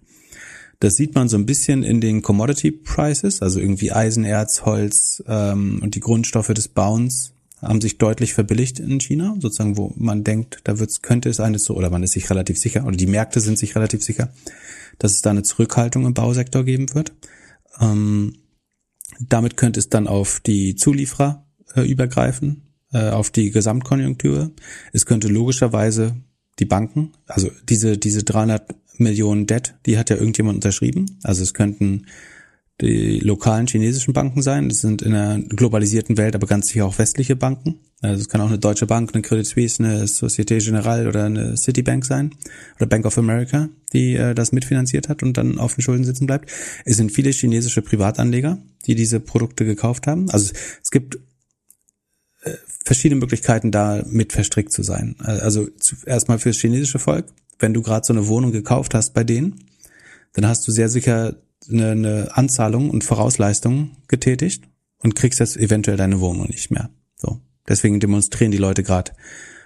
[0.81, 5.79] Das sieht man so ein bisschen in den Commodity Prices, also irgendwie Eisenerz, Holz ähm,
[5.81, 7.32] und die Grundstoffe des Bauens
[7.63, 11.59] haben sich deutlich verbilligt in China, sozusagen, wo man denkt, da wird's, könnte es eine
[11.59, 14.33] so, oder man ist sich relativ sicher, oder die Märkte sind sich relativ sicher,
[14.99, 17.13] dass es da eine Zurückhaltung im Bausektor geben wird.
[17.81, 18.35] Ähm,
[19.21, 24.51] damit könnte es dann auf die Zulieferer äh, übergreifen, äh, auf die Gesamtkonjunktur.
[24.93, 26.17] Es könnte logischerweise
[26.59, 31.19] die Banken, also diese, diese 300 Millionen Debt, die hat ja irgendjemand unterschrieben.
[31.23, 32.07] Also es könnten
[32.81, 34.69] die lokalen chinesischen Banken sein.
[34.69, 37.81] Das sind in einer globalisierten Welt aber ganz sicher auch westliche Banken.
[38.01, 41.57] Also es kann auch eine Deutsche Bank, eine Credit Suisse, eine Societe Generale oder eine
[41.57, 42.35] Citibank sein
[42.77, 46.27] oder Bank of America, die äh, das mitfinanziert hat und dann auf den Schulden sitzen
[46.27, 46.51] bleibt.
[46.85, 50.29] Es sind viele chinesische Privatanleger, die diese Produkte gekauft haben.
[50.31, 50.53] Also
[50.83, 51.17] es gibt
[52.43, 52.55] äh,
[52.85, 55.15] verschiedene Möglichkeiten, da mit verstrickt zu sein.
[55.21, 55.69] Also
[56.05, 57.27] erstmal fürs chinesische Volk,
[57.61, 59.65] wenn du gerade so eine Wohnung gekauft hast bei denen,
[60.33, 61.37] dann hast du sehr sicher
[61.71, 64.65] eine, eine Anzahlung und Vorausleistung getätigt
[64.99, 66.91] und kriegst jetzt eventuell deine Wohnung nicht mehr.
[67.17, 67.41] So.
[67.69, 69.13] Deswegen demonstrieren die Leute gerade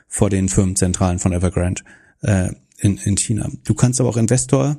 [0.09, 1.82] vor den Firmenzentralen von Evergrande
[2.22, 3.51] äh, in, in China.
[3.64, 4.76] Du kannst aber auch Investor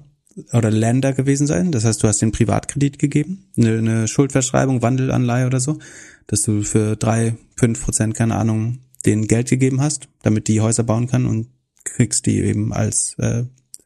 [0.53, 1.71] oder Länder gewesen sein.
[1.71, 5.79] Das heißt, du hast den Privatkredit gegeben, eine, eine Schuldverschreibung, Wandelanleihe oder so,
[6.27, 10.83] dass du für drei, fünf Prozent, keine Ahnung, den Geld gegeben hast, damit die Häuser
[10.83, 11.47] bauen kann und
[11.83, 13.43] kriegst die eben als äh,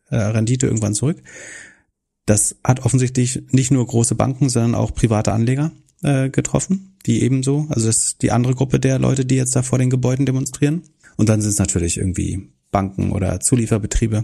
[0.09, 1.21] äh, Rendite irgendwann zurück.
[2.25, 5.71] Das hat offensichtlich nicht nur große Banken, sondern auch private Anleger
[6.03, 9.63] äh, getroffen, die ebenso, also das ist die andere Gruppe der Leute, die jetzt da
[9.63, 10.83] vor den Gebäuden demonstrieren.
[11.17, 14.23] Und dann sind es natürlich irgendwie Banken oder Zulieferbetriebe,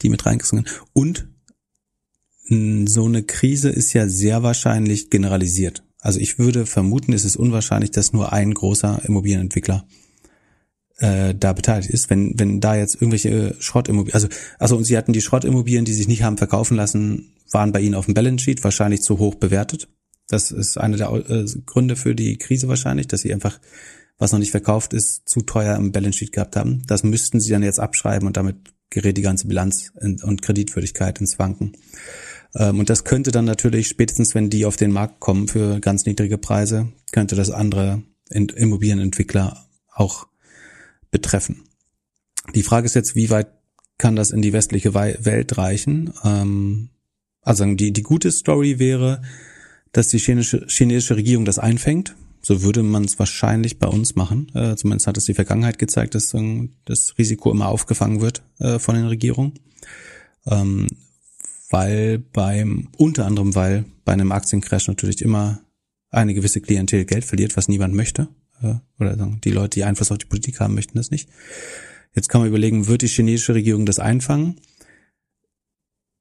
[0.00, 0.66] die mit reingesungen.
[0.92, 1.28] Und
[2.48, 5.84] so eine Krise ist ja sehr wahrscheinlich generalisiert.
[6.00, 9.86] Also ich würde vermuten, es ist unwahrscheinlich, dass nur ein großer Immobilienentwickler
[10.98, 12.10] äh, da beteiligt ist.
[12.10, 14.28] Wenn, wenn da jetzt irgendwelche Schrottimmobilien, also,
[14.58, 17.94] also und sie hatten die Schrottimmobilien, die sich nicht haben verkaufen lassen, waren bei ihnen
[17.94, 19.88] auf dem Balance Sheet wahrscheinlich zu hoch bewertet.
[20.28, 23.60] Das ist einer der äh, Gründe für die Krise wahrscheinlich, dass sie einfach,
[24.18, 26.82] was noch nicht verkauft ist, zu teuer im Balance Sheet gehabt haben.
[26.86, 28.56] Das müssten sie dann jetzt abschreiben und damit
[28.90, 31.72] gerät die ganze Bilanz und Kreditwürdigkeit ins Wanken.
[32.54, 36.06] Ähm, und das könnte dann natürlich, spätestens wenn die auf den Markt kommen für ganz
[36.06, 40.26] niedrige Preise, könnte das andere Immobilienentwickler auch
[41.12, 41.62] betreffen.
[42.56, 43.48] Die Frage ist jetzt, wie weit
[43.98, 46.12] kann das in die westliche Welt reichen?
[46.24, 46.88] Ähm,
[47.42, 49.22] also die, die gute Story wäre,
[49.92, 52.16] dass die chinesische, chinesische Regierung das einfängt.
[52.40, 54.50] So würde man es wahrscheinlich bei uns machen.
[54.54, 58.80] Äh, zumindest hat es die Vergangenheit gezeigt, dass äh, das Risiko immer aufgefangen wird äh,
[58.80, 59.60] von den Regierungen.
[60.46, 60.88] Ähm,
[61.70, 65.60] weil beim, unter anderem weil bei einem Aktiencrash natürlich immer
[66.10, 68.28] eine gewisse Klientel Geld verliert, was niemand möchte.
[68.98, 71.28] Oder die Leute, die Einfluss auf die Politik haben, möchten das nicht.
[72.14, 74.60] Jetzt kann man überlegen, wird die chinesische Regierung das einfangen?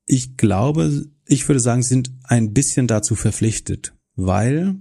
[0.06, 4.76] Ich glaube, ich würde sagen, sie sind ein bisschen dazu verpflichtet, weil,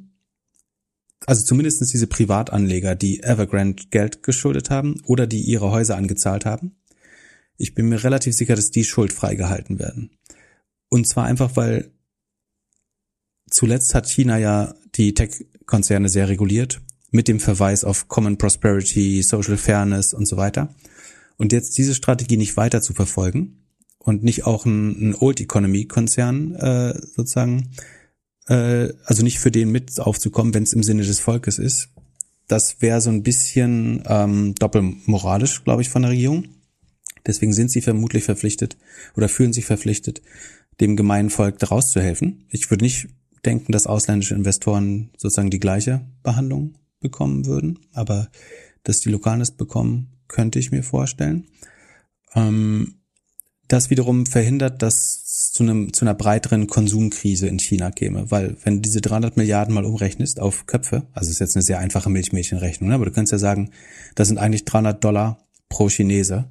[1.26, 6.76] also zumindestens diese Privatanleger, die Evergrande Geld geschuldet haben oder die ihre Häuser angezahlt haben,
[7.56, 10.10] ich bin mir relativ sicher, dass die schuldfrei gehalten werden.
[10.88, 11.92] Und zwar einfach, weil
[13.50, 16.80] zuletzt hat China ja die Tech-Konzerne sehr reguliert
[17.10, 20.74] mit dem Verweis auf Common Prosperity, Social Fairness und so weiter.
[21.36, 23.64] Und jetzt diese Strategie nicht weiter zu verfolgen
[23.98, 27.70] und nicht auch ein, ein Old Economy Konzern äh, sozusagen,
[28.48, 31.88] äh, also nicht für den mit aufzukommen, wenn es im Sinne des Volkes ist,
[32.50, 36.48] das wäre so ein bisschen ähm, doppelmoralisch, glaube ich, von der Regierung.
[37.26, 38.76] Deswegen sind sie vermutlich verpflichtet
[39.16, 40.20] oder fühlen sich verpflichtet,
[40.80, 42.46] dem gemeinen Volk daraus zu helfen.
[42.50, 43.08] Ich würde nicht
[43.44, 48.28] denken, dass ausländische Investoren sozusagen die gleiche Behandlung bekommen würden, aber
[48.82, 51.48] dass die Lokalen es bekommen, könnte ich mir vorstellen.
[52.34, 53.00] Ähm,
[53.68, 58.82] das wiederum verhindert, dass zu einem zu einer breiteren Konsumkrise in China käme, weil wenn
[58.82, 62.94] diese 300 Milliarden mal umrechnest auf Köpfe, also ist jetzt eine sehr einfache Milchmädchenrechnung, ne?
[62.94, 63.70] aber du kannst ja sagen,
[64.14, 66.50] das sind eigentlich 300 Dollar pro Chinese,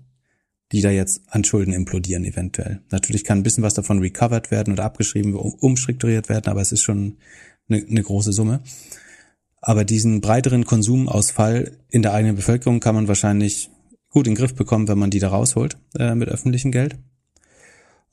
[0.72, 2.82] die da jetzt an Schulden implodieren eventuell.
[2.90, 6.82] Natürlich kann ein bisschen was davon recovered werden oder abgeschrieben, umstrukturiert werden, aber es ist
[6.82, 7.18] schon
[7.68, 8.62] eine, eine große Summe.
[9.62, 13.70] Aber diesen breiteren Konsumausfall in der eigenen Bevölkerung kann man wahrscheinlich
[14.10, 16.98] gut in den Griff bekommen, wenn man die da rausholt äh, mit öffentlichem Geld.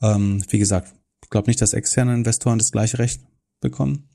[0.03, 0.93] Ähm, wie gesagt,
[1.23, 3.21] ich glaube nicht, dass externe Investoren das gleiche Recht
[3.61, 4.09] bekommen.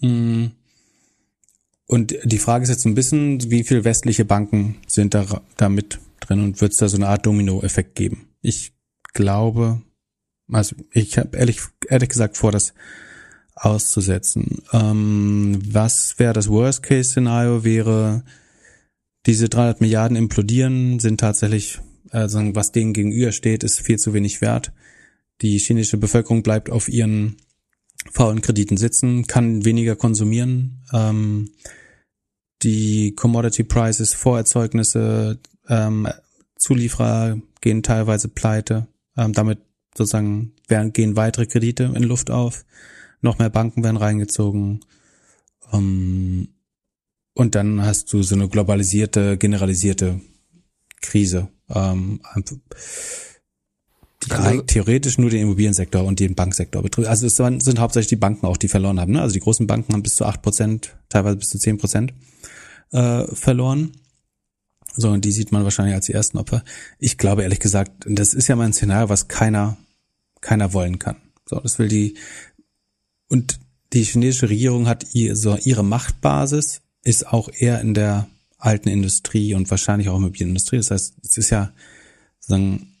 [0.00, 0.46] Mm.
[1.86, 5.98] Und die Frage ist jetzt ein bisschen, wie viel westliche Banken sind da, da mit
[6.20, 8.28] drin und wird es da so eine Art Domino-Effekt geben?
[8.42, 8.72] Ich
[9.12, 9.82] glaube,
[10.52, 12.74] also ich habe ehrlich, ehrlich gesagt vor, dass
[13.54, 14.62] auszusetzen.
[14.72, 17.64] Ähm, was wäre das Worst-Case-Szenario?
[17.64, 18.24] Wäre,
[19.26, 21.78] diese 300 Milliarden implodieren, sind tatsächlich,
[22.10, 24.72] also was denen gegenübersteht, ist viel zu wenig wert.
[25.42, 27.36] Die chinesische Bevölkerung bleibt auf ihren
[28.12, 30.82] faulen Krediten sitzen, kann weniger konsumieren.
[30.92, 31.50] Ähm,
[32.62, 35.38] die Commodity Prices, Vorerzeugnisse,
[35.68, 36.08] ähm,
[36.58, 38.86] Zulieferer gehen teilweise pleite.
[39.16, 39.60] Ähm, damit
[39.96, 42.64] sozusagen werden, gehen weitere Kredite in Luft auf
[43.20, 44.80] noch mehr Banken werden reingezogen.
[45.72, 46.48] Ähm,
[47.34, 50.20] und dann hast du so eine globalisierte, generalisierte
[51.00, 51.48] Krise.
[51.68, 52.20] Ähm,
[54.26, 57.08] die also, theoretisch nur den Immobiliensektor und den Banksektor betrifft.
[57.08, 59.12] Also es sind hauptsächlich die Banken auch, die verloren haben.
[59.12, 59.22] Ne?
[59.22, 62.12] Also die großen Banken haben bis zu acht Prozent, teilweise bis zu zehn Prozent
[62.92, 63.92] äh, verloren.
[64.96, 66.64] So, und die sieht man wahrscheinlich als die ersten Opfer.
[66.98, 69.78] Ich glaube ehrlich gesagt, das ist ja mal ein Szenario, was keiner,
[70.40, 71.16] keiner wollen kann.
[71.46, 72.16] So, das will die,
[73.30, 73.60] und
[73.92, 78.28] die chinesische Regierung hat ihr, so ihre Machtbasis ist auch eher in der
[78.58, 80.76] alten Industrie und wahrscheinlich auch Immobilienindustrie.
[80.76, 81.72] Das heißt, es ist ja
[82.40, 82.98] sozusagen,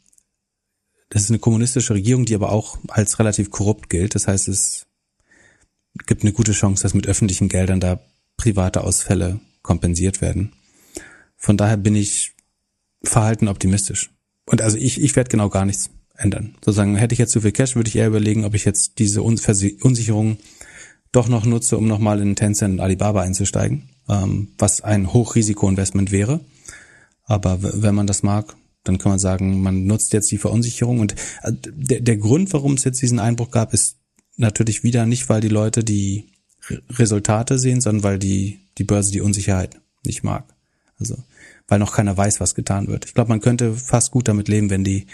[1.10, 4.14] das ist eine kommunistische Regierung, die aber auch als relativ korrupt gilt.
[4.14, 4.86] Das heißt, es
[6.06, 8.00] gibt eine gute Chance, dass mit öffentlichen Geldern da
[8.36, 10.52] private Ausfälle kompensiert werden.
[11.36, 12.32] Von daher bin ich
[13.02, 14.10] verhalten optimistisch.
[14.46, 16.54] Und also ich, ich werde genau gar nichts ändern.
[16.64, 19.22] Sozusagen hätte ich jetzt zu viel Cash, würde ich eher überlegen, ob ich jetzt diese
[19.22, 20.38] Unsicherung
[21.12, 26.40] doch noch nutze, um nochmal in Tencent und Alibaba einzusteigen, ähm, was ein Hochrisikoinvestment wäre.
[27.24, 31.00] Aber wenn man das mag, dann kann man sagen, man nutzt jetzt die Verunsicherung.
[31.00, 33.96] Und äh, der, der Grund, warum es jetzt diesen Einbruch gab, ist
[34.36, 36.32] natürlich wieder nicht, weil die Leute die
[36.90, 40.54] Resultate sehen, sondern weil die, die Börse die Unsicherheit nicht mag.
[40.98, 41.16] Also,
[41.68, 43.06] weil noch keiner weiß, was getan wird.
[43.06, 45.06] Ich glaube, man könnte fast gut damit leben, wenn die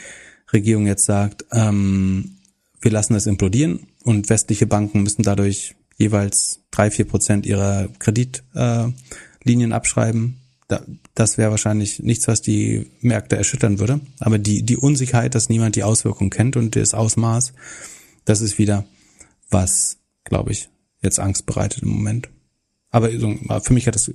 [0.53, 2.37] Regierung jetzt sagt, ähm,
[2.81, 9.71] wir lassen es implodieren und westliche Banken müssen dadurch jeweils drei, vier Prozent ihrer Kreditlinien
[9.71, 10.37] äh, abschreiben.
[10.69, 10.83] Da,
[11.15, 14.01] das wäre wahrscheinlich nichts, was die Märkte erschüttern würde.
[14.19, 17.53] Aber die, die Unsicherheit, dass niemand die Auswirkungen kennt und das Ausmaß,
[18.25, 18.85] das ist wieder
[19.51, 20.69] was, glaube ich,
[21.03, 22.29] jetzt Angst bereitet im Moment.
[22.91, 23.11] Aber
[23.61, 24.11] für mich hat das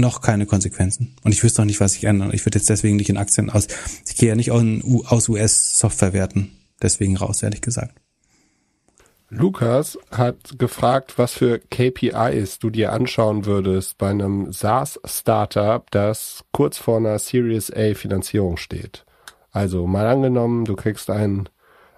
[0.00, 1.16] noch keine Konsequenzen.
[1.22, 2.32] Und ich wüsste auch nicht, was ich ändern.
[2.32, 3.68] Ich würde jetzt deswegen nicht in Aktien aus.
[4.06, 8.00] Ich gehe ja nicht aus US-Softwarewerten deswegen raus, ehrlich gesagt.
[9.30, 16.78] Lukas hat gefragt, was für KPIs du dir anschauen würdest bei einem SaaS-Startup, das kurz
[16.78, 19.04] vor einer Series A Finanzierung steht.
[19.50, 21.48] Also mal angenommen, du kriegst ein,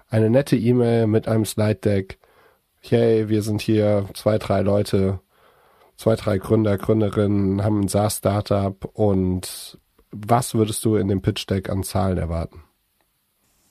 [0.09, 2.19] eine nette E-Mail mit einem Slide Deck.
[2.81, 5.21] Hey, wir sind hier zwei, drei Leute,
[6.01, 9.77] zwei, drei Gründer, Gründerinnen, haben ein SaaS-Startup und
[10.11, 12.63] was würdest du in dem Pitch Deck an Zahlen erwarten?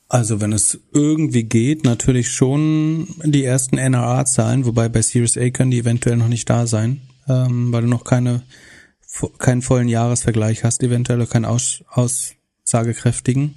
[0.09, 5.72] Also wenn es irgendwie geht, natürlich schon die ersten NRA-Zahlen, wobei bei Series A können
[5.72, 8.43] die eventuell noch nicht da sein, ähm, weil du noch keine
[9.39, 13.57] keinen vollen Jahresvergleich hast, eventuell keinen Aus, aussagekräftigen.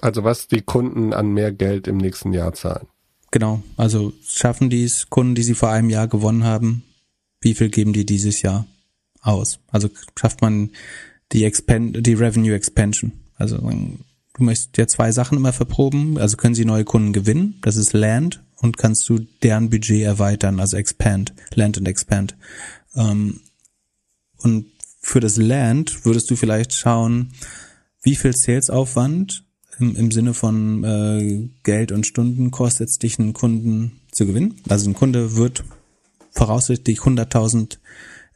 [0.00, 2.88] Also was die Kunden an mehr Geld im nächsten Jahr zahlen.
[3.30, 6.82] Genau, also schaffen die es, Kunden, die sie vor einem Jahr gewonnen haben,
[7.40, 8.66] wie viel geben die dieses Jahr
[9.20, 9.60] aus?
[9.68, 10.70] Also schafft man
[11.32, 13.12] die, Expand die Revenue Expansion.
[13.36, 13.58] Also
[14.38, 16.16] Du möchtest ja zwei Sachen immer verproben.
[16.16, 17.58] Also können sie neue Kunden gewinnen.
[17.62, 22.36] Das ist Land und kannst du deren Budget erweitern, also expand, Land und expand.
[22.94, 23.40] Ähm,
[24.38, 24.66] und
[25.00, 27.32] für das Land würdest du vielleicht schauen,
[28.02, 29.44] wie viel Salesaufwand
[29.80, 34.60] im, im Sinne von äh, Geld und Stunden kostet es dich, einen Kunden zu gewinnen.
[34.68, 35.64] Also ein Kunde wird
[36.32, 37.78] voraussichtlich 100.000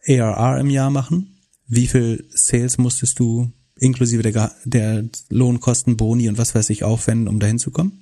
[0.06, 1.38] ARR im Jahr machen.
[1.66, 7.28] Wie viel Sales musstest du inklusive der, der Lohnkosten, Boni und was weiß ich aufwenden,
[7.28, 8.00] um dahin zu kommen.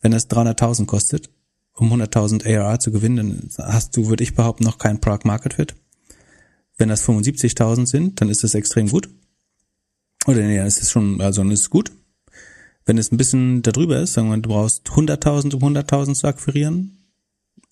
[0.00, 1.30] Wenn es 300.000 kostet,
[1.74, 5.54] um 100.000 ARR zu gewinnen, dann hast du, würde ich behaupten, noch kein Product Market
[5.54, 5.74] Fit.
[6.76, 9.08] Wenn das 75.000 sind, dann ist das extrem gut.
[10.26, 11.92] Oder nee, es ist schon, also dann ist es gut.
[12.84, 17.03] Wenn es ein bisschen darüber ist, sagen wir, du brauchst 100.000, um 100.000 zu akquirieren,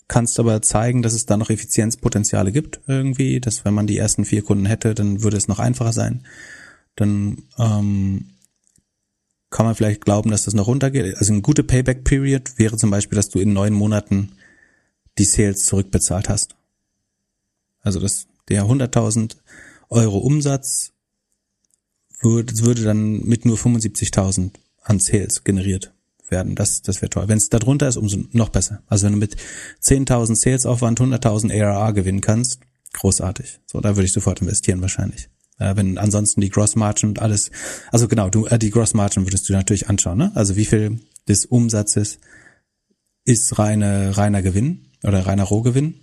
[0.08, 4.24] kannst aber zeigen, dass es da noch Effizienzpotenziale gibt irgendwie, dass wenn man die ersten
[4.24, 6.22] vier Kunden hätte, dann würde es noch einfacher sein
[6.96, 8.30] dann ähm,
[9.50, 11.16] kann man vielleicht glauben, dass das noch runtergeht.
[11.16, 14.32] Also eine gute Payback-Period wäre zum Beispiel, dass du in neun Monaten
[15.18, 16.54] die Sales zurückbezahlt hast.
[17.80, 19.36] Also dass der 100.000
[19.90, 20.92] Euro Umsatz
[22.20, 25.92] würde, würde dann mit nur 75.000 an Sales generiert
[26.32, 26.56] werden.
[26.56, 27.28] Das, das wäre toll.
[27.28, 28.82] Wenn es darunter ist, umso noch besser.
[28.88, 29.36] Also wenn du mit
[29.80, 32.58] 10.000 Sales-Aufwand 100.000 ARR gewinnen kannst,
[32.94, 33.60] großartig.
[33.66, 35.28] So, da würde ich sofort investieren wahrscheinlich.
[35.58, 37.50] Äh, wenn ansonsten die Gross Margin und alles,
[37.92, 40.32] also genau, du äh, die Gross Margin würdest du natürlich anschauen, ne?
[40.34, 42.18] Also wie viel des Umsatzes
[43.24, 45.94] ist reine reiner Gewinn oder reiner Rohgewinn?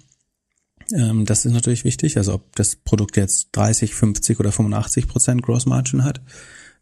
[0.94, 2.18] Ähm, das ist natürlich wichtig.
[2.18, 6.22] Also ob das Produkt jetzt 30, 50 oder 85 Prozent Gross Margin hat,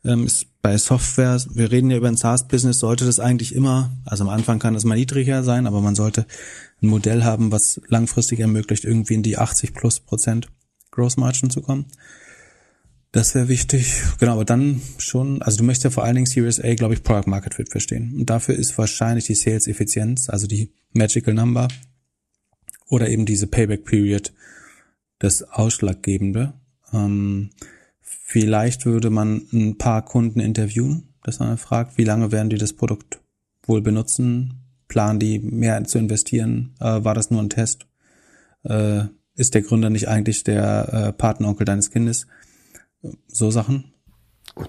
[0.04, 4.24] ähm, ist bei Software, wir reden ja über ein SaaS-Business, sollte das eigentlich immer, also
[4.24, 6.26] am Anfang kann das mal niedriger sein, aber man sollte
[6.82, 10.47] ein Modell haben, was langfristig ermöglicht, irgendwie in die 80 plus Prozent
[10.91, 11.86] Gross Margin zu kommen.
[13.12, 14.03] Das wäre wichtig.
[14.20, 17.03] Genau, aber dann schon, also du möchtest ja vor allen Dingen Series A, glaube ich,
[17.03, 18.14] Product Market Fit verstehen.
[18.16, 21.68] Und dafür ist wahrscheinlich die Sales Effizienz, also die Magical Number
[22.88, 24.34] oder eben diese Payback Period
[25.20, 26.53] das Ausschlaggebende.
[26.93, 27.49] Ähm,
[28.28, 32.73] vielleicht würde man ein paar Kunden interviewen, dass man fragt, wie lange werden die das
[32.73, 33.21] Produkt
[33.65, 34.63] wohl benutzen?
[34.88, 36.75] Planen die mehr zu investieren?
[36.80, 37.88] Äh, war das nur ein Test?
[38.63, 39.05] Äh,
[39.36, 42.28] ist der Gründer nicht eigentlich der äh, Patenonkel deines Kindes?
[43.28, 43.93] so Sachen.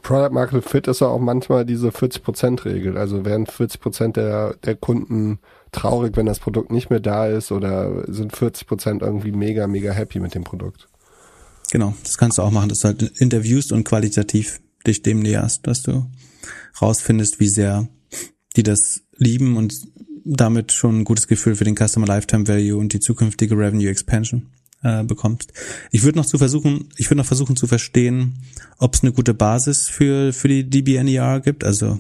[0.02, 2.98] Product Market Fit ist ja auch manchmal diese 40%-Regel.
[2.98, 5.38] Also wären 40% der, der Kunden
[5.72, 10.20] traurig, wenn das Produkt nicht mehr da ist oder sind 40% irgendwie mega, mega happy
[10.20, 10.87] mit dem Produkt.
[11.70, 15.66] Genau, das kannst du auch machen, dass du halt interviewst und qualitativ dich dem näherst,
[15.66, 16.10] dass du
[16.80, 17.88] rausfindest, wie sehr
[18.56, 19.74] die das lieben und
[20.24, 24.46] damit schon ein gutes Gefühl für den Customer Lifetime Value und die zukünftige Revenue Expansion
[24.82, 25.52] äh, bekommst.
[25.90, 28.42] Ich würde noch zu versuchen, ich würde noch versuchen zu verstehen,
[28.78, 31.64] ob es eine gute Basis für für die DBNER gibt.
[31.64, 31.98] Also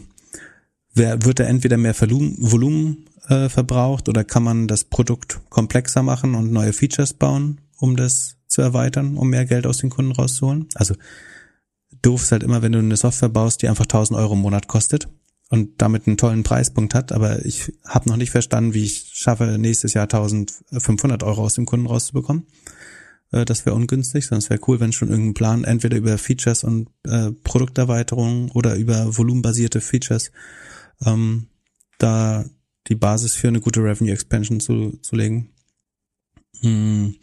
[0.94, 6.02] wer, wird da entweder mehr Volumen, Volumen äh, verbraucht oder kann man das Produkt komplexer
[6.02, 10.10] machen und neue Features bauen, um das zu erweitern, um mehr Geld aus den Kunden
[10.10, 10.66] rauszuholen?
[10.74, 10.96] Also
[12.02, 14.66] doof ist halt immer, wenn du eine Software baust, die einfach 1000 Euro im Monat
[14.66, 15.08] kostet
[15.48, 19.58] und damit einen tollen Preispunkt hat, aber ich habe noch nicht verstanden, wie ich schaffe,
[19.58, 22.46] nächstes Jahr 1500 Euro aus dem Kunden rauszubekommen.
[23.30, 26.64] Äh, das wäre ungünstig, sondern es wäre cool, wenn schon irgendein Plan entweder über Features
[26.64, 30.32] und äh, Produkterweiterungen oder über volumenbasierte Features
[31.06, 31.46] ähm,
[31.98, 32.44] da
[32.88, 35.50] die Basis für eine gute Revenue Expansion zu, zu legen.
[36.60, 37.14] Hm,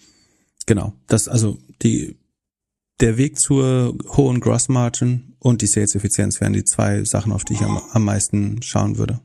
[0.66, 2.18] genau, das also die
[3.02, 7.44] der Weg zur hohen Gross Margin und die Sales Effizienz wären die zwei Sachen, auf
[7.44, 9.20] die ich am, am meisten schauen würde.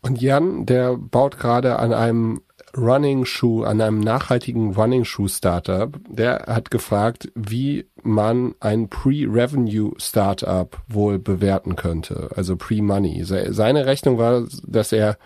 [0.00, 2.42] Und Jan, der baut gerade an einem
[2.76, 5.98] Running Shoe, an einem nachhaltigen Running Shoe Startup.
[6.08, 13.24] Der hat gefragt, wie man ein Pre-Revenue Startup wohl bewerten könnte, also Pre-Money.
[13.24, 15.18] Seine Rechnung war, dass er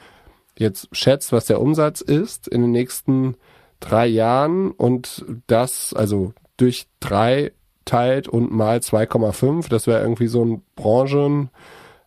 [0.57, 3.37] jetzt schätzt, was der Umsatz ist in den nächsten
[3.81, 7.53] drei Jahren und das, also durch drei
[7.85, 9.68] teilt und mal 2,5.
[9.68, 11.51] Das wäre irgendwie so ein Branchen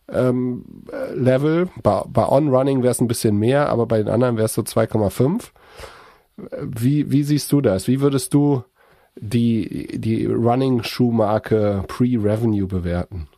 [0.08, 0.64] ähm,
[1.14, 1.68] Level.
[1.82, 4.62] Bei, bei On-Running wäre es ein bisschen mehr, aber bei den anderen wäre es so
[4.62, 5.50] 2,5.
[6.62, 7.86] Wie, wie siehst du das?
[7.86, 8.64] Wie würdest du
[9.16, 13.28] die, die Running-Shoe-Marke Pre-Revenue bewerten?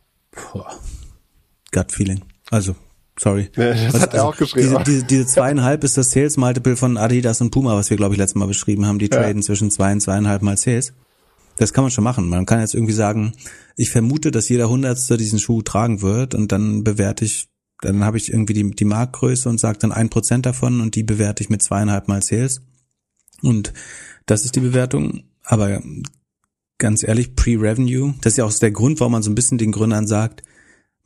[1.73, 2.23] Gut Feeling.
[2.51, 2.75] Also,
[3.19, 3.51] sorry.
[3.57, 4.69] Ja, das was, hat er also, auch geschrieben.
[4.69, 8.15] Diese, diese, diese zweieinhalb ist das Sales Multiple von Adidas und Puma, was wir, glaube
[8.15, 8.99] ich, letztes Mal beschrieben haben.
[8.99, 9.43] Die traden ja.
[9.43, 10.93] zwischen zwei und zweieinhalb Mal Sales.
[11.59, 12.29] Das kann man schon machen.
[12.29, 13.33] Man kann jetzt irgendwie sagen,
[13.77, 17.49] ich vermute, dass jeder Hundertste diesen Schuh tragen wird und dann bewerte ich,
[17.81, 21.03] dann habe ich irgendwie die, die Marktgröße und sage dann ein Prozent davon und die
[21.03, 22.61] bewerte ich mit zweieinhalb Mal Sales.
[23.43, 23.73] Und
[24.27, 25.25] das ist die Bewertung.
[25.45, 25.81] Aber
[26.79, 29.73] ganz ehrlich, Pre-Revenue, das ist ja auch der Grund, warum man so ein bisschen den
[29.73, 30.43] Gründern sagt,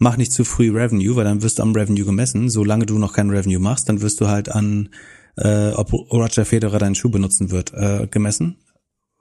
[0.01, 2.48] mach nicht zu früh Revenue, weil dann wirst du am Revenue gemessen.
[2.48, 4.88] Solange du noch kein Revenue machst, dann wirst du halt an,
[5.36, 8.57] äh, ob Roger Federer deinen Schuh benutzen wird, äh, gemessen.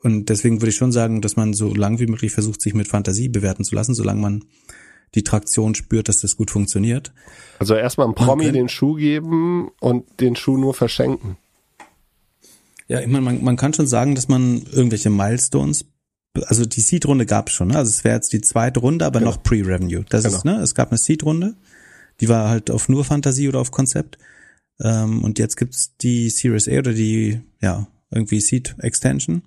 [0.02, 2.88] Und deswegen würde ich schon sagen, dass man so lang wie möglich versucht, sich mit
[2.88, 4.46] Fantasie bewerten zu lassen, solange man
[5.16, 7.12] die Traktion spürt, dass das gut funktioniert.
[7.60, 11.38] Also erstmal einem Promi kann, den Schuh geben und den Schuh nur verschenken.
[12.88, 15.86] Ja, ich meine, man, man kann schon sagen, dass man irgendwelche Milestones,
[16.46, 17.78] also die Seed-Runde gab es schon, ne?
[17.78, 19.32] also es wäre jetzt die zweite Runde, aber genau.
[19.32, 20.06] noch Pre-Revenue.
[20.10, 20.38] Das genau.
[20.38, 21.56] ist, ne, es gab eine Seed-Runde,
[22.22, 24.18] die war halt auf nur Fantasie oder auf Konzept.
[24.82, 29.44] Ähm, und jetzt gibt's die Series A oder die, ja, irgendwie Seed Extension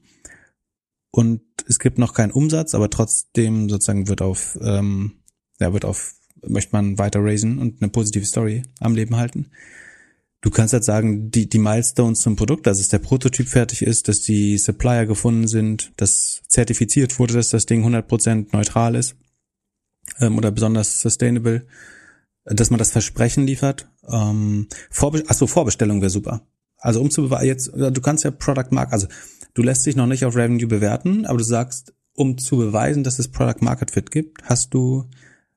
[1.12, 5.12] und es gibt noch keinen Umsatz, aber trotzdem sozusagen wird auf, ähm,
[5.60, 9.50] ja, wird auf, möchte man weiter raisen und eine positive Story am Leben halten.
[10.42, 14.08] Du kannst halt sagen, die, die Milestones zum Produkt, dass es der Prototyp fertig ist,
[14.08, 19.16] dass die Supplier gefunden sind, dass zertifiziert wurde, dass das Ding 100% neutral ist
[20.20, 21.66] ähm, oder besonders sustainable,
[22.44, 23.88] dass man das Versprechen liefert.
[24.06, 26.46] Ähm, Vorbe Achso, Vorbestellung wäre super.
[26.76, 29.06] Also um zu beweisen, jetzt, du kannst ja Product Mark, also
[29.54, 33.18] Du lässt dich noch nicht auf Revenue bewerten, aber du sagst, um zu beweisen, dass
[33.18, 35.08] es Product Market Fit gibt, hast du,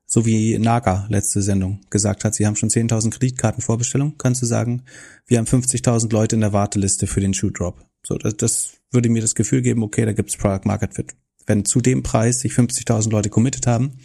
[0.06, 4.46] so wie Naga letzte Sendung gesagt hat, sie haben schon 10.000 Kreditkarten Vorbestellung, kannst du
[4.46, 4.82] sagen,
[5.26, 7.84] wir haben 50.000 Leute in der Warteliste für den Shoe Drop.
[8.06, 11.14] So, das, das würde mir das Gefühl geben, okay, da gibt's Product Market Fit.
[11.46, 13.98] Wenn zu dem Preis sich 50.000 Leute committed haben,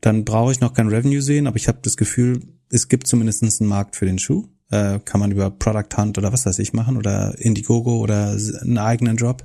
[0.00, 3.42] dann brauche ich noch kein Revenue sehen, aber ich habe das Gefühl, es gibt zumindest
[3.42, 6.72] einen Markt für den Schuh äh, kann man über Product Hunt oder was weiß ich
[6.72, 9.44] machen oder Indiegogo oder einen eigenen Job.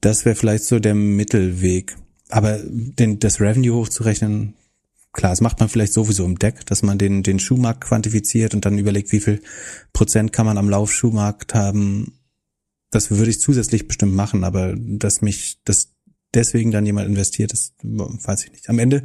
[0.00, 1.96] Das wäre vielleicht so der Mittelweg.
[2.28, 4.54] Aber den, das Revenue hochzurechnen,
[5.12, 8.64] klar, das macht man vielleicht sowieso im Deck, dass man den, den Schuhmarkt quantifiziert und
[8.64, 9.40] dann überlegt, wie viel
[9.92, 12.18] Prozent kann man am Laufschuhmarkt haben.
[12.90, 15.94] Das würde ich zusätzlich bestimmt machen, aber dass mich, dass
[16.34, 18.68] deswegen dann jemand investiert, das weiß ich nicht.
[18.68, 19.02] Am Ende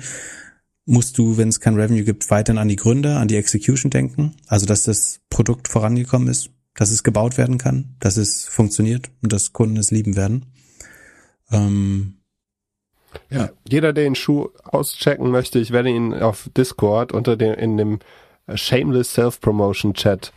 [0.85, 4.35] musst du, wenn es kein Revenue gibt, weiterhin an die Gründer, an die Execution denken.
[4.47, 9.33] Also, dass das Produkt vorangekommen ist, dass es gebaut werden kann, dass es funktioniert und
[9.33, 10.45] dass Kunden es lieben werden.
[11.51, 12.16] Ähm,
[13.29, 17.77] ja, jeder, der den Schuh auschecken möchte, ich werde ihn auf Discord unter dem, in
[17.77, 17.99] dem
[18.53, 20.31] Shameless Self-Promotion Chat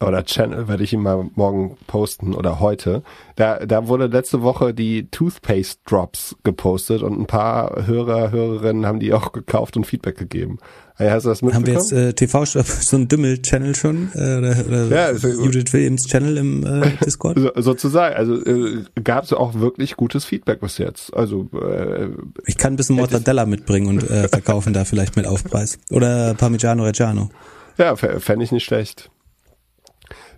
[0.00, 3.02] oder Channel werde ich ihn mal morgen posten oder heute.
[3.34, 9.00] Da, da wurde letzte Woche die Toothpaste Drops gepostet und ein paar Hörer, Hörerinnen haben
[9.00, 10.58] die auch gekauft und Feedback gegeben.
[10.98, 11.66] Hast du das mitbekommen?
[11.66, 15.72] Haben wir jetzt äh, TV so ein Dümmel-Channel schon äh, oder, oder ja, also, Judith
[15.72, 17.38] Williams Channel im äh, Discord?
[17.38, 18.16] So, sozusagen.
[18.16, 21.14] Also äh, gab es auch wirklich gutes Feedback bis jetzt.
[21.14, 22.08] Also äh,
[22.46, 26.84] ich kann ein bisschen Mortadella mitbringen und äh, verkaufen da vielleicht mit Aufpreis oder Parmigiano
[26.84, 27.30] Reggiano.
[27.76, 29.10] Ja, fände ich nicht schlecht.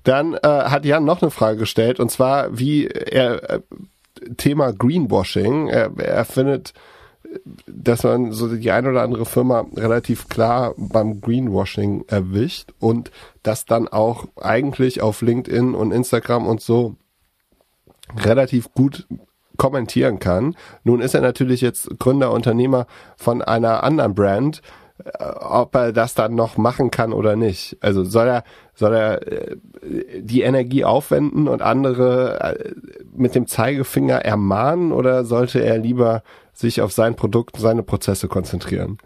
[0.04, 3.60] Dann äh, hat Jan noch eine Frage gestellt und zwar wie er äh,
[4.36, 5.68] Thema Greenwashing.
[5.68, 6.72] Er, er findet
[7.66, 13.10] dass man so die ein oder andere Firma relativ klar beim Greenwashing erwischt und
[13.42, 16.96] das dann auch eigentlich auf LinkedIn und Instagram und so
[18.16, 19.06] relativ gut
[19.56, 20.56] kommentieren kann.
[20.84, 22.86] Nun ist er natürlich jetzt Gründer, Unternehmer
[23.16, 24.62] von einer anderen Brand, äh,
[25.18, 27.76] ob er das dann noch machen kann oder nicht.
[27.80, 28.44] Also soll er,
[28.74, 29.56] soll er äh,
[30.20, 32.74] die Energie aufwenden und andere äh,
[33.14, 36.22] mit dem Zeigefinger ermahnen oder sollte er lieber
[36.52, 38.98] sich auf sein Produkt, seine Prozesse konzentrieren?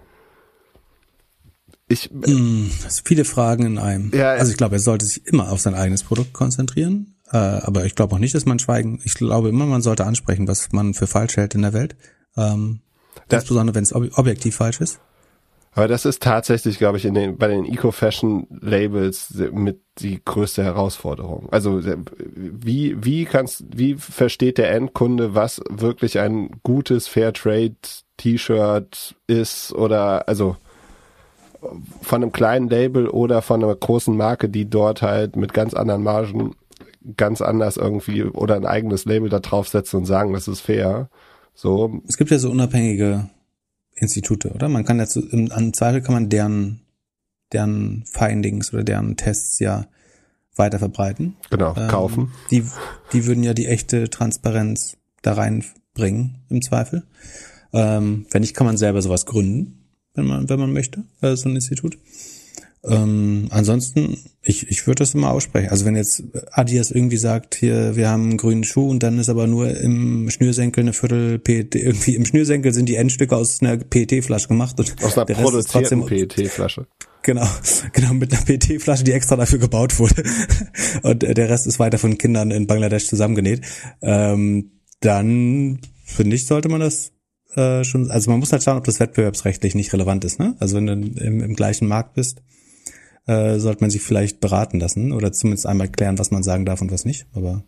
[1.87, 2.69] Ich, mm,
[3.05, 4.11] viele Fragen in einem.
[4.15, 7.15] Ja, also ich glaube, er sollte sich immer auf sein eigenes Produkt konzentrieren.
[7.31, 9.01] Äh, aber ich glaube auch nicht, dass man schweigen.
[9.05, 11.97] Ich glaube immer, man sollte ansprechen, was man für falsch hält in der Welt.
[12.37, 12.81] Ähm,
[13.29, 15.01] das, insbesondere wenn es ob objektiv falsch ist.
[15.75, 21.49] Aber das ist tatsächlich, glaube ich, in den, bei den Eco-Fashion-Labels mit die größte Herausforderung.
[21.51, 30.29] Also wie, wie kannst, wie versteht der Endkunde, was wirklich ein gutes Fairtrade-T-Shirt ist oder
[30.29, 30.57] also
[32.03, 36.05] von einem kleinen Label oder von einer großen Marke, die dort halt mit ganz anderen
[36.05, 36.55] Margen
[37.17, 41.09] ganz anders irgendwie oder ein eigenes Label da draufsetzen und sagen, das ist fair.
[41.55, 42.01] So.
[42.07, 43.29] Es gibt ja so unabhängige
[43.95, 44.69] Institute, oder?
[44.69, 46.81] Man kann jetzt, im, Zweifel kann man deren,
[47.53, 49.87] deren Findings oder deren Tests ja
[50.57, 51.37] weiter verbreiten.
[51.51, 52.33] Genau, ähm, kaufen.
[52.51, 52.65] Die,
[53.13, 57.05] die würden ja die echte Transparenz da reinbringen, im Zweifel.
[57.73, 59.85] Ähm, wenn nicht, kann man selber sowas gründen,
[60.15, 61.99] wenn man, wenn man möchte, äh, so ein Institut.
[62.87, 65.71] Ähm, ansonsten, ich, ich würde das immer aussprechen.
[65.71, 66.23] Also wenn jetzt
[66.53, 70.29] Adidas irgendwie sagt, hier, wir haben einen grünen Schuh und dann ist aber nur im
[70.31, 75.03] Schnürsenkel eine Viertel PET, irgendwie im Schnürsenkel sind die Endstücke aus einer PET-Flasche gemacht und
[75.03, 76.87] aus einer produzierten PET-Flasche.
[77.23, 77.49] Genau,
[77.95, 80.23] genau, mit einer PET-Flasche, die extra dafür gebaut wurde.
[81.03, 83.63] Und der Rest ist weiter von Kindern in Bangladesch zusammengenäht.
[84.03, 87.13] Ähm, dann, finde ich, sollte man das
[87.57, 90.55] äh, schon, also man muss halt schauen, ob das wettbewerbsrechtlich nicht relevant ist, ne?
[90.61, 92.43] Also wenn du im, im gleichen Markt bist,
[93.27, 96.81] äh, sollte man sich vielleicht beraten lassen oder zumindest einmal klären, was man sagen darf
[96.81, 97.27] und was nicht.
[97.35, 97.65] Aber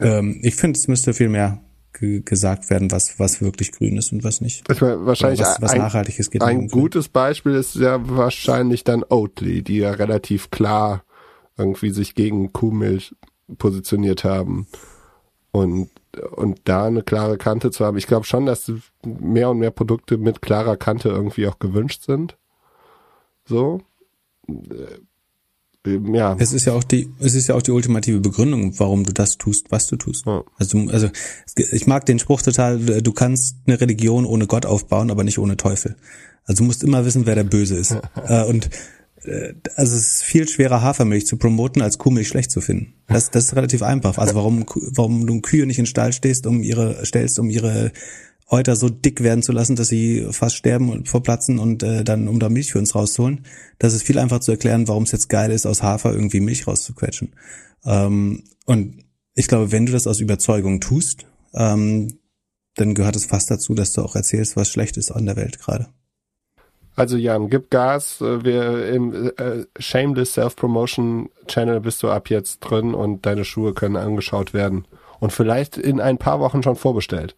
[0.00, 1.62] ähm, ich finde, es müsste viel mehr
[1.98, 4.70] gesagt werden, was was wirklich grün ist und was nicht.
[4.70, 6.42] Ich meine, wahrscheinlich was, was ein, nachhaltiges geht.
[6.42, 11.04] Ein gutes Beispiel ist ja wahrscheinlich dann Oatly, die ja relativ klar
[11.56, 13.14] irgendwie sich gegen Kuhmilch
[13.56, 14.66] positioniert haben
[15.52, 15.90] und
[16.34, 17.96] und da eine klare Kante zu haben.
[17.96, 18.72] Ich glaube schon, dass
[19.04, 22.36] mehr und mehr Produkte mit klarer Kante irgendwie auch gewünscht sind.
[23.44, 23.82] So,
[25.86, 26.36] ja.
[26.38, 29.38] Es ist ja auch die, es ist ja auch die ultimative Begründung, warum du das
[29.38, 30.26] tust, was du tust.
[30.26, 30.42] Ja.
[30.56, 31.08] Also, also
[31.56, 35.56] ich mag den Spruch total, du kannst eine Religion ohne Gott aufbauen, aber nicht ohne
[35.56, 35.96] Teufel.
[36.44, 37.96] Also du musst immer wissen, wer der Böse ist.
[38.28, 38.70] Äh, und
[39.24, 42.94] äh, also es ist viel schwerer, Hafermilch zu promoten, als Kuhmilch schlecht zu finden.
[43.06, 44.18] Das, das ist relativ einfach.
[44.18, 47.92] Also warum, warum du Kühe nicht in den Stall stehst, um ihre, stellst, um ihre
[48.48, 52.28] Euter so dick werden zu lassen, dass sie fast sterben und verplatzen und äh, dann,
[52.28, 53.44] um da Milch für uns rauszuholen.
[53.78, 56.66] Das ist viel einfacher zu erklären, warum es jetzt geil ist, aus Hafer irgendwie Milch
[56.66, 57.34] rauszuquetschen.
[57.84, 62.20] Ähm, und ich glaube, wenn du das aus Überzeugung tust, ähm,
[62.76, 65.58] dann gehört es fast dazu, dass du auch erzählst, was schlecht ist an der Welt
[65.58, 65.88] gerade.
[66.94, 68.20] Also Jan, gib Gas.
[68.20, 73.96] Wir im äh, Shameless Self-Promotion Channel bist du ab jetzt drin und deine Schuhe können
[73.96, 74.86] angeschaut werden
[75.18, 77.34] und vielleicht in ein paar Wochen schon vorbestellt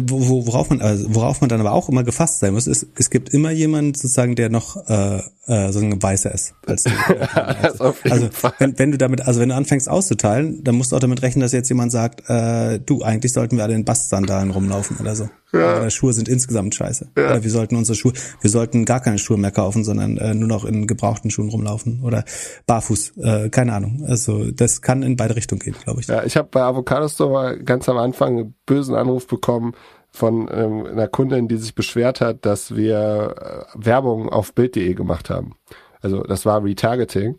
[0.00, 3.30] worauf man, also worauf man dann aber auch immer gefasst sein muss, ist, es gibt
[3.34, 6.54] immer jemanden sozusagen, der noch äh, äh, so ein weißer ist.
[6.66, 6.90] Als du,
[8.10, 11.22] also wenn, wenn du damit, also wenn du anfängst auszuteilen, dann musst du auch damit
[11.22, 15.16] rechnen, dass jetzt jemand sagt, äh, du, eigentlich sollten wir alle in Bastsandalen rumlaufen oder
[15.16, 15.28] so.
[15.52, 15.78] Ja.
[15.78, 17.10] Oder Schuhe sind insgesamt scheiße.
[17.16, 17.24] Ja.
[17.26, 20.48] Oder wir sollten unsere Schuhe, wir sollten gar keine Schuhe mehr kaufen, sondern äh, nur
[20.48, 22.24] noch in gebrauchten Schuhen rumlaufen oder
[22.66, 23.18] barfuß.
[23.18, 24.04] Äh, keine Ahnung.
[24.06, 26.06] Also das kann in beide Richtungen gehen, glaube ich.
[26.06, 29.74] Ja, ich habe bei Avocado Store ganz am Anfang einen bösen Anruf bekommen
[30.12, 33.34] von ähm, einer Kundin, die sich beschwert hat, dass wir
[33.74, 35.56] äh, Werbung auf Bild.de gemacht haben.
[36.00, 37.38] Also das war Retargeting.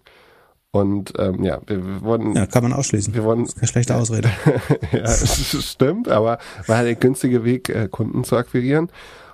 [0.72, 2.34] Und ähm, ja, wir, wurden.
[2.36, 3.14] Ja, kann man ausschließen.
[3.14, 3.44] Wir wurden.
[3.44, 4.32] Das ist keine schlechte Ausrede.
[4.92, 8.90] ja, das stimmt, aber war halt der günstige Weg, äh, Kunden zu akquirieren.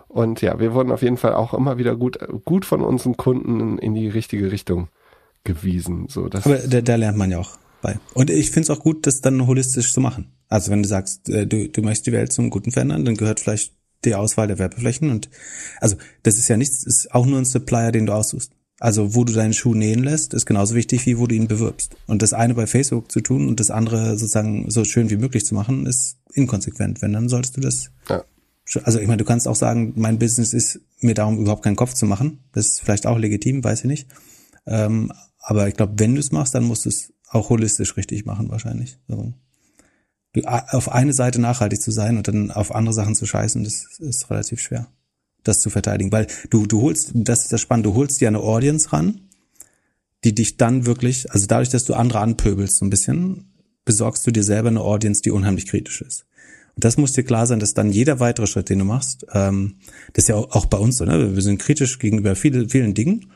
[0.09, 3.77] Und ja, wir wurden auf jeden Fall auch immer wieder gut, gut von unseren Kunden
[3.77, 4.89] in die richtige Richtung
[5.45, 6.07] gewiesen.
[6.09, 7.51] So, das aber da, da lernt man ja auch
[7.81, 7.99] bei.
[8.13, 10.33] Und ich finde es auch gut, das dann holistisch zu machen.
[10.49, 13.39] Also wenn du sagst, äh, du, du möchtest die Welt zum Guten verändern, dann gehört
[13.39, 13.73] vielleicht
[14.05, 15.30] die Auswahl der Werbeflächen und
[15.81, 18.51] also das ist ja nichts, ist auch nur ein Supplier, den du aussuchst.
[18.80, 21.97] Also wo du deinen Schuh nähen lässt, ist genauso wichtig, wie wo du ihn bewirbst.
[22.07, 25.45] Und das eine bei Facebook zu tun und das andere sozusagen so schön wie möglich
[25.45, 27.01] zu machen, ist inkonsequent.
[27.01, 27.91] Wenn, dann solltest du das.
[28.07, 28.23] Ja.
[28.84, 31.93] Also ich meine, du kannst auch sagen, mein Business ist mir darum überhaupt keinen Kopf
[31.93, 32.39] zu machen.
[32.53, 34.07] Das ist vielleicht auch legitim, weiß ich nicht.
[34.65, 38.26] Ähm, aber ich glaube, wenn du es machst, dann musst du es auch holistisch richtig
[38.26, 38.97] machen wahrscheinlich.
[39.09, 39.34] Also,
[40.45, 44.30] auf eine Seite nachhaltig zu sein und dann auf andere Sachen zu scheißen, das ist
[44.30, 44.88] relativ schwer,
[45.43, 46.11] das zu verteidigen.
[46.11, 49.22] Weil du, du holst, das ist das Spannende, du holst dir eine Audience ran,
[50.23, 53.53] die dich dann wirklich, also dadurch, dass du andere anpöbelst so ein bisschen,
[53.85, 56.26] besorgst du dir selber eine Audience, die unheimlich kritisch ist.
[56.76, 59.77] Und das muss dir klar sein, dass dann jeder weitere Schritt, den du machst, ähm,
[60.14, 61.35] das ist ja auch, bei uns so, ne?
[61.35, 63.31] Wir sind kritisch gegenüber vielen, vielen Dingen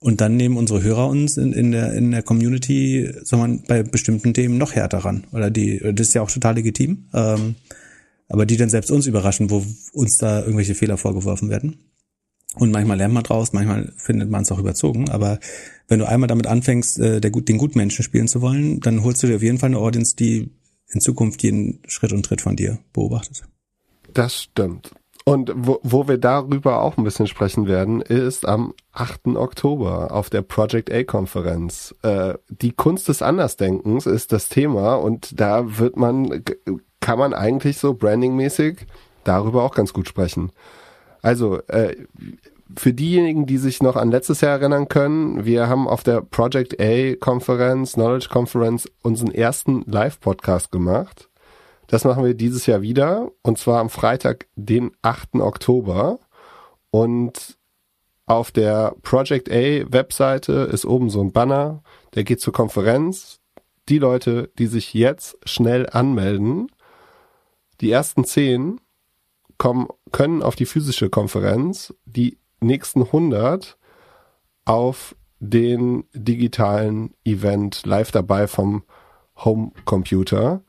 [0.00, 3.82] und dann nehmen unsere Hörer uns in, in der in der Community, soll man bei
[3.82, 5.26] bestimmten Themen noch härter ran.
[5.32, 7.06] Oder die, das ist ja auch total legitim.
[7.12, 7.56] Ähm,
[8.28, 11.76] aber die dann selbst uns überraschen, wo uns da irgendwelche Fehler vorgeworfen werden.
[12.54, 15.10] Und manchmal lernt man draus, manchmal findet man es auch überzogen.
[15.10, 15.38] Aber
[15.88, 19.26] wenn du einmal damit anfängst, äh, der, den Gutmenschen spielen zu wollen, dann holst du
[19.26, 20.50] dir auf jeden Fall eine Audience, die
[20.88, 23.42] in Zukunft jeden Schritt und Tritt von dir beobachtet.
[24.14, 24.92] Das stimmt.
[25.30, 29.36] Und wo, wo wir darüber auch ein bisschen sprechen werden, ist am 8.
[29.36, 31.94] Oktober auf der Project A-Konferenz.
[32.02, 36.42] Äh, die Kunst des Andersdenkens ist das Thema und da wird man,
[36.98, 38.86] kann man eigentlich so brandingmäßig
[39.22, 40.50] darüber auch ganz gut sprechen.
[41.22, 41.94] Also, äh,
[42.76, 46.80] für diejenigen, die sich noch an letztes Jahr erinnern können, wir haben auf der Project
[46.80, 51.29] A Konferenz, Knowledge Conference, unseren ersten Live-Podcast gemacht.
[51.90, 55.40] Das machen wir dieses Jahr wieder und zwar am Freitag, den 8.
[55.40, 56.20] Oktober.
[56.92, 57.58] Und
[58.26, 61.82] auf der Project A Webseite ist oben so ein Banner,
[62.14, 63.40] der geht zur Konferenz.
[63.88, 66.70] Die Leute, die sich jetzt schnell anmelden,
[67.80, 68.80] die ersten zehn
[69.58, 73.76] kommen, können auf die physische Konferenz, die nächsten 100
[74.64, 78.84] auf den digitalen Event live dabei vom
[79.34, 80.62] Homecomputer.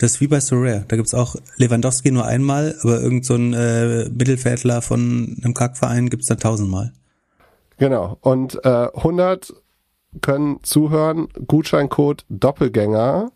[0.00, 0.86] Das ist wie bei Sorare.
[0.88, 6.08] Da gibt's auch Lewandowski nur einmal, aber irgend so ein äh, Mittelfeldler von einem Kackverein
[6.08, 6.94] gibt's dann tausendmal.
[7.76, 8.16] Genau.
[8.22, 9.52] Und äh, 100
[10.22, 11.28] können zuhören.
[11.46, 13.30] Gutscheincode Doppelgänger.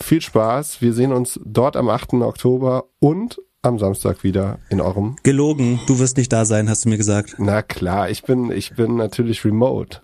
[0.00, 0.80] Viel Spaß.
[0.82, 2.14] Wir sehen uns dort am 8.
[2.14, 5.16] Oktober und am Samstag wieder in eurem.
[5.24, 5.80] Gelogen.
[5.88, 7.34] Du wirst nicht da sein, hast du mir gesagt.
[7.38, 8.08] Na klar.
[8.08, 10.00] Ich bin, ich bin natürlich remote.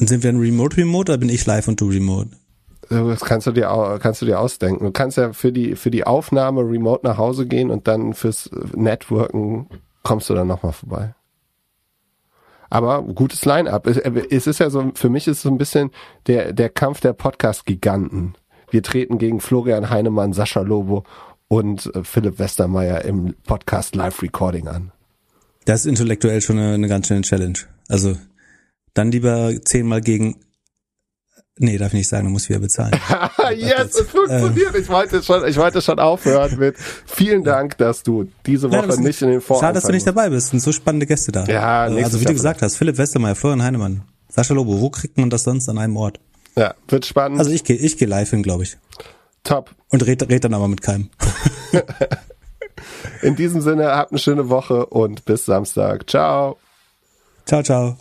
[0.00, 2.30] Und sind wir ein Remote Remote oder bin ich live und du remote?
[2.88, 4.84] Das kannst du dir kannst du dir ausdenken.
[4.84, 8.50] Du kannst ja für die für die Aufnahme remote nach Hause gehen und dann fürs
[8.74, 9.68] Networken
[10.02, 11.14] kommst du dann nochmal vorbei.
[12.70, 13.86] Aber gutes Line-up.
[13.86, 15.90] Es, es ist ja so, für mich ist es so ein bisschen
[16.26, 18.34] der, der Kampf der Podcast-Giganten.
[18.70, 21.04] Wir treten gegen Florian Heinemann, Sascha Lobo
[21.48, 24.92] und äh, Philipp Westermeier im Podcast Live Recording an.
[25.64, 27.58] Das ist intellektuell schon eine, eine ganz schöne Challenge.
[27.88, 28.16] Also
[28.92, 30.36] dann lieber zehnmal gegen
[31.60, 32.92] Nee, darf ich nicht sagen, du musst wieder bezahlen.
[33.56, 34.74] yes, es funktioniert.
[34.76, 36.76] Ich wollte schon, ich wollte schon aufhören mit
[37.06, 40.06] vielen Dank, dass du diese Woche ja, nicht in den Vorhang Schade, dass du nicht
[40.06, 40.50] dabei bist.
[40.50, 41.44] Sind so spannende Gäste da.
[41.44, 45.30] Ja, Also wie du gesagt hast, Philipp Westermeier, Florian Heinemann, Sascha Lobo, wo kriegt man
[45.30, 46.20] das sonst an einem Ort?
[46.56, 47.38] Ja, wird spannend.
[47.38, 48.76] Also ich gehe ich geh live hin, glaube ich.
[49.44, 49.74] Top.
[49.90, 51.10] Und red, red dann aber mit keinem.
[53.22, 56.08] in diesem Sinne, habt eine schöne Woche und bis Samstag.
[56.08, 56.58] Ciao.
[57.46, 57.96] Ciao, ciao.